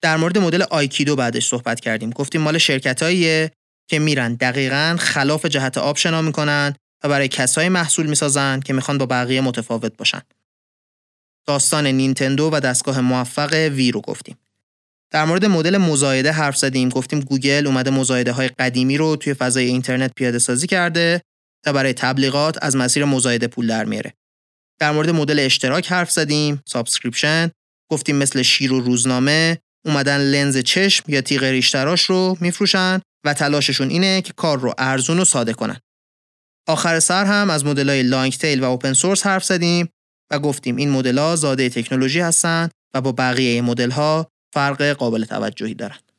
در 0.02 0.16
مورد 0.16 0.38
مدل 0.38 0.62
آیکیدو 0.62 1.16
بعدش 1.16 1.48
صحبت 1.48 1.80
کردیم. 1.80 2.10
گفتیم 2.10 2.40
مال 2.40 2.58
شرکتاییه 2.58 3.52
که 3.90 3.98
میرن 3.98 4.34
دقیقا 4.34 4.96
خلاف 5.00 5.46
جهت 5.46 5.78
آب 5.78 5.96
شنا 5.96 6.22
می‌کنن 6.22 6.74
و 7.04 7.08
برای 7.08 7.28
کسای 7.28 7.68
محصول 7.68 8.06
می‌سازن 8.06 8.60
که 8.60 8.72
می‌خوان 8.72 8.98
با 8.98 9.06
بقیه 9.06 9.40
متفاوت 9.40 9.96
باشن. 9.96 10.22
داستان 11.46 11.86
نینتندو 11.86 12.50
و 12.52 12.60
دستگاه 12.60 13.00
موفق 13.00 13.52
Wii 13.52 13.90
رو 13.90 14.00
گفتیم. 14.00 14.36
در 15.12 15.24
مورد 15.24 15.44
مدل 15.44 15.78
مزایده 15.78 16.32
حرف 16.32 16.56
زدیم 16.56 16.88
گفتیم 16.88 17.20
گوگل 17.20 17.66
اومده 17.66 17.90
مزایده 17.90 18.32
های 18.32 18.48
قدیمی 18.48 18.96
رو 18.96 19.16
توی 19.16 19.34
فضای 19.34 19.64
اینترنت 19.64 20.12
پیاده 20.14 20.38
سازی 20.38 20.66
کرده 20.66 21.22
و 21.66 21.72
برای 21.72 21.92
تبلیغات 21.92 22.58
از 22.62 22.76
مسیر 22.76 23.04
مزایده 23.04 23.46
پول 23.46 23.66
در 23.66 23.84
میاره. 23.84 24.14
در 24.80 24.92
مورد 24.92 25.10
مدل 25.10 25.38
اشتراک 25.38 25.92
حرف 25.92 26.10
زدیم، 26.10 26.62
subscription، 26.66 27.50
گفتیم 27.90 28.16
مثل 28.16 28.42
شیر 28.42 28.72
و 28.72 28.80
روزنامه 28.80 29.58
اومدن 29.84 30.20
لنز 30.20 30.58
چشم 30.58 31.04
یا 31.08 31.20
تیغ 31.20 31.44
ریشتراش 31.44 32.02
رو 32.02 32.36
میفروشن 32.40 33.00
و 33.24 33.34
تلاششون 33.34 33.90
اینه 33.90 34.22
که 34.22 34.32
کار 34.32 34.58
رو 34.58 34.74
ارزون 34.78 35.18
و 35.18 35.24
ساده 35.24 35.52
کنن. 35.52 35.80
آخر 36.68 37.00
سر 37.00 37.24
هم 37.24 37.50
از 37.50 37.62
های 37.62 38.02
long 38.02 38.32
tail 38.32 38.60
و 38.60 38.64
open 38.64 38.92
source 38.92 39.26
حرف 39.26 39.44
زدیم 39.44 39.88
و 40.30 40.38
گفتیم 40.38 40.76
این 40.76 41.18
ها 41.18 41.36
زاده 41.36 41.68
تکنولوژی 41.68 42.20
هستند 42.20 42.70
و 42.94 43.00
با 43.00 43.12
بقیه 43.12 43.62
ها 43.92 44.31
فرق 44.52 44.82
قابل 44.82 45.24
توجهی 45.24 45.74
دارند. 45.74 46.12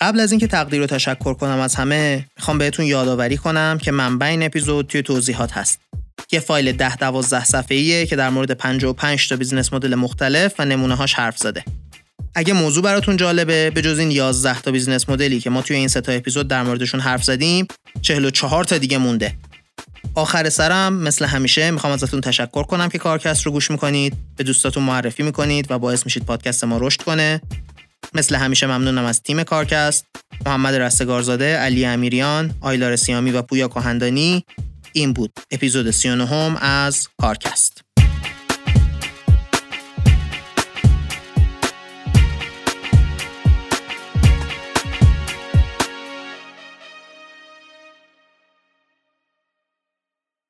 قبل 0.00 0.20
از 0.20 0.32
اینکه 0.32 0.46
تقدیر 0.46 0.80
و 0.80 0.86
تشکر 0.86 1.34
کنم 1.34 1.58
از 1.58 1.74
همه 1.74 2.26
می‌خوام 2.36 2.58
بهتون 2.58 2.86
یادآوری 2.86 3.36
کنم 3.36 3.78
که 3.82 3.90
منبع 3.92 4.26
این 4.26 4.42
اپیزود 4.42 4.86
توی 4.86 5.02
توضیحات 5.02 5.52
هست. 5.52 5.80
یه 6.32 6.40
فایل 6.40 6.72
10 6.72 6.96
12 6.96 7.44
صفحه‌ایه 7.44 8.06
که 8.06 8.16
در 8.16 8.30
مورد 8.30 8.50
55 8.50 9.28
تا 9.28 9.36
business 9.36 9.72
model 9.72 9.94
مختلف 9.94 10.54
و 10.58 10.64
نمونه 10.64 10.94
هاش 10.94 11.14
حرف 11.14 11.38
زده. 11.38 11.64
اگه 12.34 12.52
موضوع 12.52 12.82
براتون 12.82 13.16
جالبه 13.16 13.70
به 13.70 13.82
جز 13.82 13.98
این 13.98 14.10
11 14.10 14.60
تا 14.60 14.70
business 14.70 15.08
model 15.08 15.35
ی 15.35 15.40
که 15.40 15.50
ما 15.50 15.62
توی 15.62 15.76
این 15.76 15.88
سه 15.88 16.00
تا 16.00 16.12
اپیزود 16.12 16.48
در 16.48 16.62
موردشون 16.62 17.00
حرف 17.00 17.24
زدیم 17.24 17.66
44 18.02 18.64
تا 18.64 18.78
دیگه 18.78 18.98
مونده. 18.98 19.34
آخر 20.16 20.48
سرم 20.48 20.92
مثل 20.92 21.24
همیشه 21.24 21.70
می‌خوام 21.70 21.92
ازتون 21.92 22.20
تشکر 22.20 22.62
کنم 22.62 22.88
که 22.88 22.98
کارکست 22.98 23.46
رو 23.46 23.52
گوش 23.52 23.70
می‌کنید 23.70 24.14
به 24.36 24.44
دوستاتون 24.44 24.82
معرفی 24.82 25.22
می‌کنید 25.22 25.70
و 25.70 25.78
باعث 25.78 26.04
میشید 26.04 26.24
پادکست 26.24 26.64
ما 26.64 26.78
رشد 26.80 27.02
کنه. 27.02 27.40
مثل 28.14 28.34
همیشه 28.34 28.66
ممنونم 28.66 29.04
از 29.04 29.22
تیم 29.22 29.42
کارکست 29.42 30.06
محمد 30.46 30.74
رستگارزاده، 30.74 31.56
علی 31.56 31.84
امیریان، 31.84 32.54
آیلار 32.60 32.96
سیامی 32.96 33.30
و 33.30 33.42
پویا 33.42 33.68
کهندانی. 33.68 34.44
این 34.92 35.12
بود 35.12 35.32
اپیزود 35.50 35.90
39 35.90 36.64
از 36.64 37.08
کارکست. 37.20 37.85